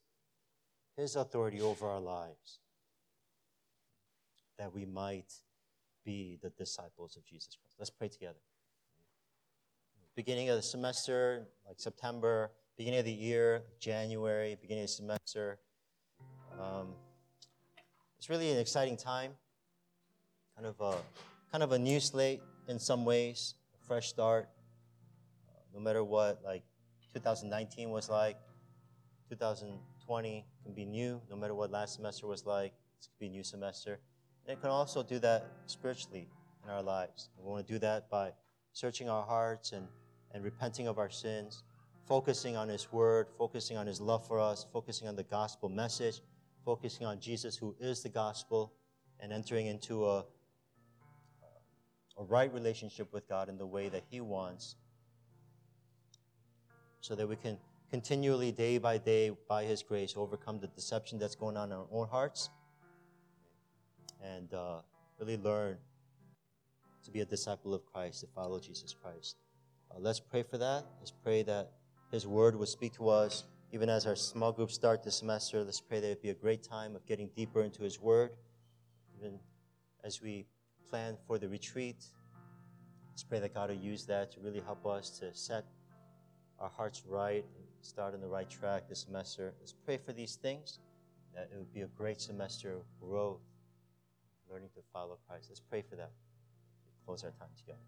His 0.97 1.15
authority 1.15 1.61
over 1.61 1.87
our 1.87 1.99
lives 2.01 2.59
that 4.57 4.73
we 4.73 4.85
might 4.85 5.31
be 6.03 6.37
the 6.41 6.49
disciples 6.49 7.15
of 7.15 7.23
Jesus 7.25 7.55
Christ. 7.55 7.75
Let's 7.79 7.89
pray 7.89 8.09
together. 8.09 8.39
Beginning 10.15 10.49
of 10.49 10.55
the 10.55 10.61
semester, 10.61 11.47
like 11.65 11.79
September, 11.79 12.51
beginning 12.77 12.99
of 12.99 13.05
the 13.05 13.13
year, 13.13 13.61
January, 13.79 14.57
beginning 14.59 14.83
of 14.83 14.89
the 14.89 14.93
semester. 14.93 15.59
Um, 16.59 16.89
it's 18.17 18.29
really 18.29 18.51
an 18.51 18.57
exciting 18.57 18.97
time. 18.97 19.31
Kind 20.55 20.67
of 20.67 20.79
a 20.81 20.97
kind 21.51 21.63
of 21.63 21.71
a 21.71 21.79
new 21.79 21.99
slate 21.99 22.41
in 22.67 22.79
some 22.79 23.05
ways, 23.05 23.55
fresh 23.91 24.07
start. 24.07 24.47
No 25.73 25.81
matter 25.81 26.01
what, 26.01 26.39
like 26.45 26.63
2019 27.13 27.89
was 27.89 28.09
like, 28.09 28.37
2020 29.27 30.45
can 30.63 30.73
be 30.73 30.85
new. 30.85 31.19
No 31.29 31.35
matter 31.35 31.53
what 31.53 31.71
last 31.71 31.95
semester 31.95 32.25
was 32.25 32.45
like, 32.45 32.71
it 32.71 33.07
could 33.11 33.19
be 33.19 33.25
a 33.25 33.29
new 33.29 33.43
semester. 33.43 33.99
And 34.45 34.57
it 34.57 34.61
can 34.61 34.69
also 34.69 35.03
do 35.03 35.19
that 35.19 35.45
spiritually 35.65 36.29
in 36.63 36.69
our 36.69 36.81
lives. 36.81 37.31
we 37.37 37.51
want 37.51 37.67
to 37.67 37.73
do 37.73 37.79
that 37.79 38.09
by 38.09 38.31
searching 38.71 39.09
our 39.09 39.25
hearts 39.25 39.73
and, 39.73 39.85
and 40.33 40.41
repenting 40.41 40.87
of 40.87 40.97
our 40.97 41.09
sins, 41.09 41.63
focusing 42.07 42.55
on 42.55 42.69
His 42.69 42.93
Word, 42.93 43.27
focusing 43.37 43.75
on 43.75 43.87
His 43.87 43.99
love 43.99 44.25
for 44.25 44.39
us, 44.39 44.65
focusing 44.71 45.09
on 45.09 45.17
the 45.17 45.23
gospel 45.23 45.67
message, 45.67 46.21
focusing 46.63 47.05
on 47.05 47.19
Jesus, 47.19 47.57
who 47.57 47.75
is 47.77 48.03
the 48.03 48.09
gospel, 48.09 48.71
and 49.19 49.33
entering 49.33 49.65
into 49.65 50.05
a, 50.05 50.23
a 52.17 52.23
right 52.23 52.53
relationship 52.53 53.11
with 53.13 53.27
God 53.27 53.49
in 53.49 53.57
the 53.57 53.65
way 53.65 53.89
that 53.89 54.03
He 54.09 54.21
wants, 54.21 54.75
so 56.99 57.15
that 57.15 57.27
we 57.27 57.35
can 57.35 57.57
continually, 57.89 58.51
day 58.51 58.77
by 58.77 58.97
day, 58.97 59.31
by 59.47 59.63
His 59.63 59.83
grace, 59.83 60.13
overcome 60.15 60.59
the 60.59 60.67
deception 60.67 61.19
that's 61.19 61.35
going 61.35 61.57
on 61.57 61.71
in 61.71 61.77
our 61.77 61.87
own 61.91 62.07
hearts 62.07 62.49
and 64.23 64.53
uh, 64.53 64.81
really 65.19 65.37
learn 65.37 65.77
to 67.03 67.11
be 67.11 67.21
a 67.21 67.25
disciple 67.25 67.73
of 67.73 67.85
Christ, 67.85 68.21
to 68.21 68.27
follow 68.27 68.59
Jesus 68.59 68.93
Christ. 68.93 69.37
Uh, 69.89 69.95
let's 69.99 70.19
pray 70.19 70.43
for 70.43 70.57
that. 70.57 70.85
Let's 70.99 71.11
pray 71.11 71.43
that 71.43 71.71
His 72.11 72.27
Word 72.27 72.55
would 72.55 72.67
speak 72.67 72.93
to 72.95 73.09
us. 73.09 73.43
Even 73.71 73.89
as 73.89 74.05
our 74.05 74.15
small 74.15 74.51
groups 74.51 74.75
start 74.75 75.03
this 75.03 75.15
semester, 75.15 75.63
let's 75.63 75.81
pray 75.81 75.99
that 75.99 76.11
it 76.11 76.21
be 76.21 76.29
a 76.29 76.33
great 76.33 76.61
time 76.61 76.95
of 76.95 77.05
getting 77.05 77.29
deeper 77.35 77.61
into 77.61 77.81
His 77.83 77.99
Word. 77.99 78.31
Even 79.17 79.39
as 80.03 80.21
we 80.21 80.45
plan 80.91 81.15
for 81.25 81.39
the 81.39 81.47
retreat, 81.47 82.03
let's 83.09 83.23
pray 83.23 83.39
that 83.39 83.53
God 83.53 83.69
will 83.69 83.77
use 83.77 84.05
that 84.07 84.29
to 84.33 84.41
really 84.41 84.59
help 84.59 84.85
us 84.85 85.09
to 85.19 85.33
set 85.33 85.63
our 86.59 86.69
hearts 86.69 87.03
right 87.07 87.45
and 87.55 87.65
start 87.79 88.13
on 88.13 88.19
the 88.19 88.27
right 88.27 88.49
track 88.49 88.89
this 88.89 88.99
semester. 88.99 89.53
Let's 89.61 89.71
pray 89.71 89.97
for 89.97 90.11
these 90.11 90.35
things, 90.35 90.79
that 91.33 91.49
it 91.53 91.57
would 91.57 91.73
be 91.73 91.81
a 91.81 91.87
great 91.87 92.19
semester 92.19 92.73
of 92.73 92.83
growth 92.99 93.39
learning 94.51 94.69
to 94.75 94.81
follow 94.91 95.17
Christ. 95.27 95.45
Let's 95.49 95.61
pray 95.61 95.81
for 95.81 95.95
that. 95.95 96.11
We 96.85 97.05
close 97.05 97.23
our 97.23 97.31
time 97.31 97.47
together. 97.57 97.79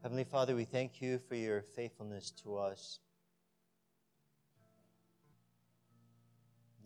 Heavenly 0.00 0.22
Father, 0.22 0.54
we 0.54 0.64
thank 0.64 1.02
you 1.02 1.18
for 1.28 1.34
your 1.34 1.60
faithfulness 1.60 2.30
to 2.44 2.56
us. 2.56 3.00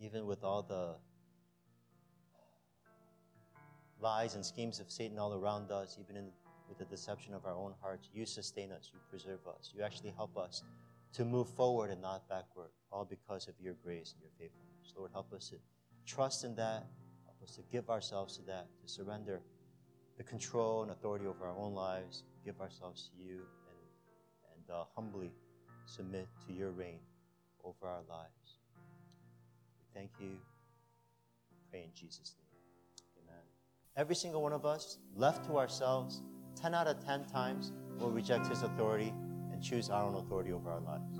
Even 0.01 0.25
with 0.25 0.43
all 0.43 0.63
the 0.63 0.95
lies 4.03 4.35
and 4.35 4.45
schemes 4.45 4.79
of 4.79 4.91
Satan 4.91 5.17
all 5.17 5.33
around 5.33 5.71
us, 5.71 5.97
even 5.99 6.17
in, 6.17 6.29
with 6.67 6.77
the 6.77 6.85
deception 6.85 7.33
of 7.33 7.45
our 7.45 7.55
own 7.55 7.73
hearts, 7.81 8.09
you 8.13 8.25
sustain 8.25 8.71
us, 8.71 8.91
you 8.93 8.99
preserve 9.09 9.39
us, 9.47 9.71
you 9.73 9.81
actually 9.81 10.11
help 10.11 10.37
us 10.37 10.61
to 11.13 11.23
move 11.23 11.47
forward 11.47 11.89
and 11.89 12.01
not 12.01 12.27
backward, 12.27 12.69
all 12.91 13.05
because 13.05 13.47
of 13.47 13.53
your 13.61 13.75
grace 13.83 14.13
and 14.13 14.21
your 14.21 14.31
faithfulness. 14.37 14.93
Lord, 14.97 15.11
help 15.13 15.31
us 15.33 15.49
to 15.49 15.55
trust 16.05 16.43
in 16.43 16.55
that. 16.55 16.85
Help 17.25 17.41
us 17.41 17.55
to 17.55 17.61
give 17.71 17.89
ourselves 17.89 18.37
to 18.37 18.43
that, 18.43 18.67
to 18.81 18.87
surrender 18.91 19.41
the 20.17 20.23
control 20.23 20.83
and 20.83 20.91
authority 20.91 21.25
over 21.25 21.45
our 21.45 21.57
own 21.57 21.73
lives, 21.73 22.23
give 22.45 22.59
ourselves 22.59 23.09
to 23.09 23.23
you, 23.23 23.35
and, 23.35 23.79
and 24.53 24.75
uh, 24.75 24.83
humbly 24.95 25.31
submit 25.85 26.27
to 26.45 26.53
your 26.53 26.71
reign 26.71 26.99
over 27.63 27.87
our 27.87 28.03
lives. 28.09 28.59
We 29.79 29.99
thank 29.99 30.11
you. 30.19 30.37
Pray 31.71 31.83
in 31.83 31.89
Jesus' 31.95 32.35
name. 32.37 32.42
Every 33.95 34.15
single 34.15 34.41
one 34.41 34.53
of 34.53 34.65
us, 34.65 34.97
left 35.15 35.45
to 35.45 35.57
ourselves, 35.57 36.21
10 36.55 36.73
out 36.73 36.87
of 36.87 37.03
10 37.05 37.25
times, 37.25 37.71
will 37.99 38.11
reject 38.11 38.47
his 38.47 38.63
authority 38.63 39.13
and 39.51 39.61
choose 39.61 39.89
our 39.89 40.03
own 40.03 40.15
authority 40.15 40.51
over 40.51 40.71
our 40.71 40.81
lives. 40.81 41.19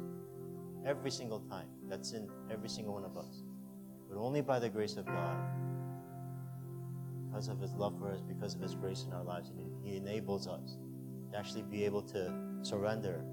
Every 0.85 1.11
single 1.11 1.39
time. 1.39 1.67
That's 1.87 2.13
in 2.13 2.27
every 2.51 2.69
single 2.69 2.93
one 2.93 3.05
of 3.05 3.17
us 3.17 3.43
but 4.13 4.19
only 4.19 4.41
by 4.41 4.59
the 4.59 4.69
grace 4.69 4.95
of 4.95 5.05
God. 5.05 5.37
Because 7.27 7.47
of 7.47 7.59
His 7.59 7.73
love 7.73 7.97
for 7.97 8.11
us, 8.11 8.21
because 8.21 8.53
of 8.53 8.61
His 8.61 8.75
grace 8.75 9.05
in 9.07 9.13
our 9.13 9.23
lives, 9.23 9.51
He 9.83 9.97
enables 9.97 10.47
us 10.47 10.77
to 11.31 11.37
actually 11.37 11.63
be 11.63 11.83
able 11.83 12.03
to 12.03 12.31
surrender 12.61 13.23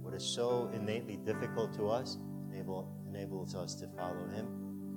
what 0.00 0.14
is 0.14 0.24
so 0.24 0.70
innately 0.72 1.18
difficult 1.18 1.74
to 1.74 1.88
us, 1.88 2.16
enable, 2.50 2.90
enables 3.08 3.54
us 3.54 3.74
to 3.76 3.88
follow 3.88 4.26
Him. 4.28 4.46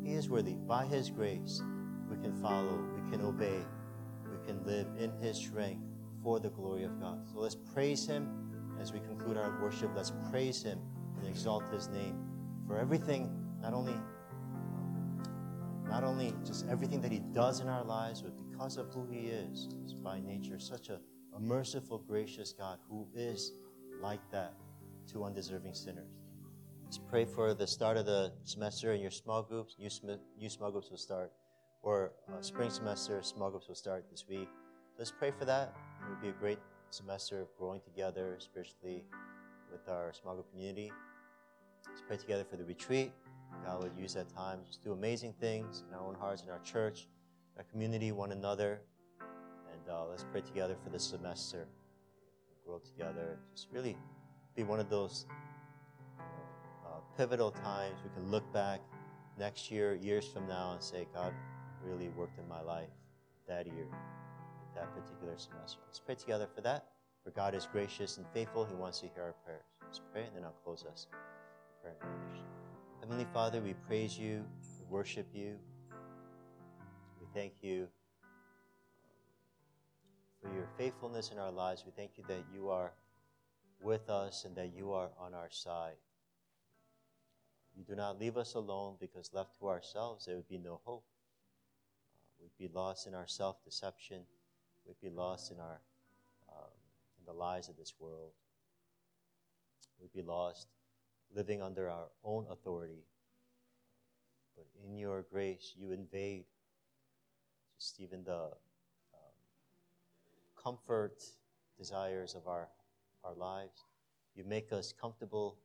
He 0.01 0.13
is 0.13 0.29
worthy. 0.29 0.53
By 0.53 0.85
His 0.85 1.09
grace, 1.09 1.61
we 2.09 2.17
can 2.17 2.33
follow, 2.41 2.83
we 2.95 3.11
can 3.11 3.21
obey, 3.21 3.59
we 4.23 4.47
can 4.47 4.63
live 4.65 4.87
in 4.97 5.11
His 5.21 5.37
strength 5.37 5.83
for 6.23 6.39
the 6.39 6.49
glory 6.49 6.83
of 6.83 6.99
God. 6.99 7.27
So 7.31 7.39
let's 7.39 7.55
praise 7.55 8.05
Him 8.05 8.29
as 8.79 8.93
we 8.93 8.99
conclude 8.99 9.37
our 9.37 9.61
worship. 9.61 9.91
Let's 9.95 10.13
praise 10.29 10.63
Him 10.63 10.79
and 11.17 11.27
exalt 11.27 11.63
His 11.71 11.87
name 11.89 12.17
for 12.67 12.77
everything, 12.77 13.29
not 13.61 13.73
only 13.73 13.95
not 15.89 16.03
only 16.03 16.35
just 16.45 16.67
everything 16.69 17.01
that 17.01 17.11
He 17.11 17.19
does 17.33 17.61
in 17.61 17.67
our 17.67 17.83
lives, 17.83 18.21
but 18.21 18.33
because 18.37 18.77
of 18.77 18.93
who 18.93 19.07
He 19.11 19.27
is. 19.27 19.67
He's 19.81 19.93
by 19.93 20.19
nature 20.19 20.59
such 20.59 20.89
a, 20.89 20.99
a 21.35 21.39
merciful, 21.39 21.97
gracious 21.97 22.53
God 22.53 22.77
who 22.87 23.07
is 23.15 23.53
like 24.01 24.21
that 24.31 24.53
to 25.11 25.23
undeserving 25.23 25.73
sinners. 25.73 26.19
Let's 26.83 26.97
pray 26.97 27.25
for 27.25 27.53
the 27.53 27.67
start 27.67 27.97
of 27.97 28.05
the 28.05 28.33
semester 28.45 28.93
in 28.93 29.01
your 29.01 29.11
small 29.11 29.43
groups. 29.43 29.75
New, 29.79 29.89
new 30.39 30.49
small 30.49 30.71
groups 30.71 30.89
will 30.89 30.97
start, 30.97 31.31
or 31.81 32.11
uh, 32.27 32.41
spring 32.41 32.69
semester 32.69 33.21
small 33.21 33.49
groups 33.49 33.67
will 33.67 33.75
start 33.75 34.05
this 34.11 34.25
week. 34.27 34.49
Let's 34.97 35.11
pray 35.11 35.31
for 35.31 35.45
that. 35.45 35.73
It 36.01 36.09
would 36.09 36.21
be 36.21 36.29
a 36.29 36.39
great 36.39 36.59
semester 36.89 37.41
of 37.41 37.47
growing 37.57 37.81
together 37.81 38.35
spiritually 38.39 39.03
with 39.71 39.87
our 39.87 40.11
small 40.13 40.33
group 40.33 40.49
community. 40.51 40.91
Let's 41.87 42.01
pray 42.01 42.17
together 42.17 42.43
for 42.43 42.57
the 42.57 42.65
retreat. 42.65 43.11
God 43.65 43.83
would 43.83 43.91
use 43.97 44.13
that 44.13 44.29
time 44.29 44.59
just 44.67 44.83
do 44.83 44.91
amazing 44.91 45.33
things 45.39 45.83
in 45.87 45.95
our 45.95 46.05
own 46.05 46.15
hearts, 46.15 46.43
in 46.43 46.49
our 46.49 46.59
church, 46.59 47.07
our 47.57 47.63
community, 47.63 48.11
one 48.11 48.31
another. 48.31 48.81
And 49.71 49.89
uh, 49.89 50.05
let's 50.09 50.25
pray 50.31 50.41
together 50.41 50.75
for 50.83 50.89
this 50.89 51.03
semester. 51.03 51.67
Grow 52.65 52.79
together. 52.79 53.39
Just 53.55 53.67
really 53.71 53.97
be 54.55 54.63
one 54.63 54.79
of 54.79 54.89
those 54.89 55.25
uh, 56.19 56.99
pivotal 57.17 57.51
times 57.51 57.99
we 58.03 58.09
can 58.13 58.29
look 58.29 58.51
back 58.53 58.81
next 59.37 59.71
year, 59.71 59.95
years 59.95 60.27
from 60.27 60.47
now, 60.47 60.73
and 60.73 60.83
say, 60.83 61.07
God 61.13 61.33
really 61.83 62.09
worked 62.09 62.37
in 62.39 62.47
my 62.47 62.61
life 62.61 62.89
that 63.47 63.65
year, 63.65 63.87
that 64.75 64.93
particular 64.95 65.37
semester. 65.37 65.79
Let's 65.87 65.99
pray 65.99 66.15
together 66.15 66.47
for 66.53 66.61
that. 66.61 66.85
For 67.23 67.31
God 67.31 67.53
is 67.53 67.67
gracious 67.71 68.17
and 68.17 68.25
faithful. 68.33 68.65
He 68.65 68.75
wants 68.75 68.99
to 68.99 69.07
hear 69.07 69.23
our 69.23 69.35
prayers. 69.45 69.63
Let's 69.83 70.01
pray, 70.11 70.23
and 70.23 70.35
then 70.35 70.43
I'll 70.43 70.55
close 70.63 70.85
us 70.91 71.07
prayer. 71.81 71.95
Heavenly 73.01 73.27
Father, 73.33 73.61
we 73.61 73.73
praise 73.87 74.17
you, 74.17 74.45
we 74.79 74.85
worship 74.89 75.27
you, 75.33 75.55
we 77.19 77.27
thank 77.33 77.53
you 77.61 77.87
um, 79.03 79.09
for 80.41 80.53
your 80.55 80.67
faithfulness 80.77 81.31
in 81.31 81.39
our 81.39 81.51
lives. 81.51 81.83
We 81.85 81.91
thank 81.95 82.11
you 82.17 82.23
that 82.27 82.43
you 82.53 82.69
are 82.69 82.91
with 83.81 84.09
us 84.09 84.45
and 84.45 84.55
that 84.55 84.73
you 84.75 84.91
are 84.91 85.09
on 85.17 85.33
our 85.33 85.49
side. 85.49 85.95
You 87.77 87.83
do 87.83 87.95
not 87.95 88.19
leave 88.19 88.35
us 88.37 88.55
alone 88.55 88.95
because 88.99 89.31
left 89.33 89.57
to 89.59 89.69
ourselves, 89.69 90.25
there 90.25 90.35
would 90.35 90.49
be 90.49 90.57
no 90.57 90.81
hope. 90.83 91.05
We'd 92.41 92.57
be 92.57 92.73
lost 92.73 93.07
in 93.07 93.13
our 93.13 93.27
self 93.27 93.63
deception, 93.63 94.21
we'd 94.85 94.99
be 95.01 95.09
lost 95.09 95.51
in, 95.51 95.59
our, 95.59 95.81
um, 96.49 96.71
in 97.19 97.25
the 97.25 97.33
lies 97.33 97.69
of 97.69 97.77
this 97.77 97.93
world, 97.99 98.31
we'd 100.01 100.13
be 100.13 100.21
lost 100.21 100.67
living 101.35 101.61
under 101.61 101.89
our 101.89 102.07
own 102.23 102.45
authority. 102.49 103.03
But 104.55 104.65
in 104.83 104.97
your 104.97 105.25
grace, 105.31 105.73
you 105.77 105.91
invade 105.91 106.45
just 107.77 107.99
even 107.99 108.23
the 108.23 108.43
um, 109.13 109.35
comfort 110.61 111.23
desires 111.77 112.35
of 112.35 112.47
our, 112.47 112.67
our 113.23 113.33
lives. 113.33 113.85
You 114.35 114.43
make 114.43 114.71
us 114.71 114.93
comfortable. 114.99 115.57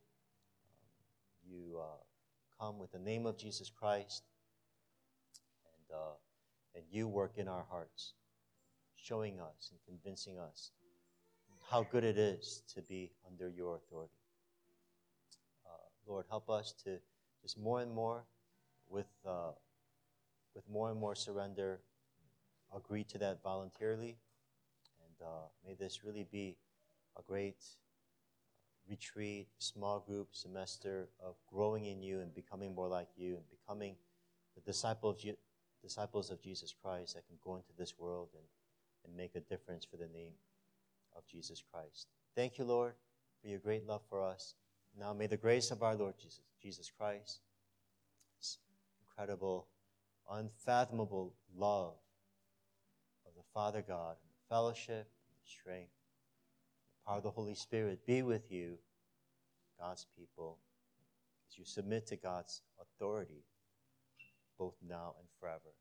Um, 0.70 1.50
you 1.50 1.78
uh, 1.78 2.02
come 2.60 2.78
with 2.78 2.92
the 2.92 2.98
name 2.98 3.26
of 3.26 3.36
Jesus 3.36 3.70
Christ, 3.70 4.22
and, 5.66 5.98
uh, 5.98 6.14
and 6.74 6.84
you 6.90 7.08
work 7.08 7.32
in 7.38 7.48
our 7.48 7.64
hearts. 7.70 8.14
showing 8.96 9.40
us 9.40 9.70
and 9.70 9.80
convincing 9.86 10.38
us 10.38 10.72
how 11.70 11.82
good 11.84 12.04
it 12.04 12.18
is 12.18 12.62
to 12.74 12.82
be 12.82 13.12
under 13.26 13.48
your 13.48 13.76
authority. 13.76 14.20
Uh, 15.66 15.70
Lord, 16.06 16.26
help 16.28 16.48
us 16.50 16.72
to 16.84 16.98
just 17.42 17.58
more 17.58 17.80
and 17.80 17.92
more, 17.92 18.24
with, 18.88 19.06
uh, 19.26 19.52
with 20.54 20.64
more 20.68 20.90
and 20.90 20.98
more 20.98 21.14
surrender, 21.14 21.80
agree 22.74 23.04
to 23.04 23.18
that 23.18 23.42
voluntarily. 23.42 24.16
And 25.04 25.26
uh, 25.28 25.48
may 25.66 25.74
this 25.74 26.04
really 26.04 26.26
be 26.30 26.56
a 27.18 27.22
great 27.22 27.62
retreat, 28.88 29.48
small 29.58 30.00
group 30.00 30.28
semester 30.32 31.08
of 31.24 31.34
growing 31.50 31.86
in 31.86 32.02
you 32.02 32.20
and 32.20 32.34
becoming 32.34 32.74
more 32.74 32.88
like 32.88 33.08
you 33.16 33.36
and 33.36 33.44
becoming 33.50 33.96
the 34.54 34.60
disciple 34.60 35.10
of 35.10 35.18
Je- 35.18 35.36
disciples 35.84 36.30
of 36.30 36.42
Jesus 36.42 36.74
Christ 36.82 37.14
that 37.14 37.26
can 37.26 37.36
go 37.44 37.56
into 37.56 37.70
this 37.78 37.98
world 37.98 38.28
and, 38.34 38.44
and 39.04 39.16
make 39.16 39.34
a 39.34 39.40
difference 39.40 39.84
for 39.84 39.98
the 39.98 40.08
name 40.08 40.32
of 41.14 41.26
Jesus 41.26 41.62
Christ. 41.72 42.08
Thank 42.34 42.58
you, 42.58 42.64
Lord, 42.64 42.94
for 43.42 43.48
your 43.48 43.58
great 43.58 43.86
love 43.86 44.00
for 44.08 44.22
us. 44.22 44.54
Now 44.98 45.12
may 45.12 45.26
the 45.26 45.36
grace 45.36 45.70
of 45.70 45.82
our 45.82 45.94
Lord 45.94 46.14
Jesus, 46.18 46.40
Jesus 46.62 46.90
Christ, 46.90 47.40
this 48.38 48.58
incredible, 49.06 49.66
unfathomable 50.30 51.34
love 51.56 51.94
of 53.26 53.32
the 53.36 53.44
Father 53.52 53.84
God, 53.86 54.16
and 54.22 54.30
the 54.30 54.48
fellowship, 54.54 55.06
and 55.28 55.36
the 55.44 55.50
strength, 55.50 55.92
the 57.04 57.10
power 57.10 57.18
of 57.18 57.24
the 57.24 57.30
Holy 57.30 57.54
Spirit 57.54 58.06
be 58.06 58.22
with 58.22 58.50
you, 58.50 58.78
God's 59.78 60.06
people, 60.16 60.58
as 61.50 61.58
you 61.58 61.64
submit 61.64 62.06
to 62.06 62.16
God's 62.16 62.62
authority, 62.80 63.44
both 64.58 64.74
now 64.86 65.14
and 65.18 65.28
forever. 65.40 65.74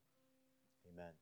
Amen. 0.88 1.14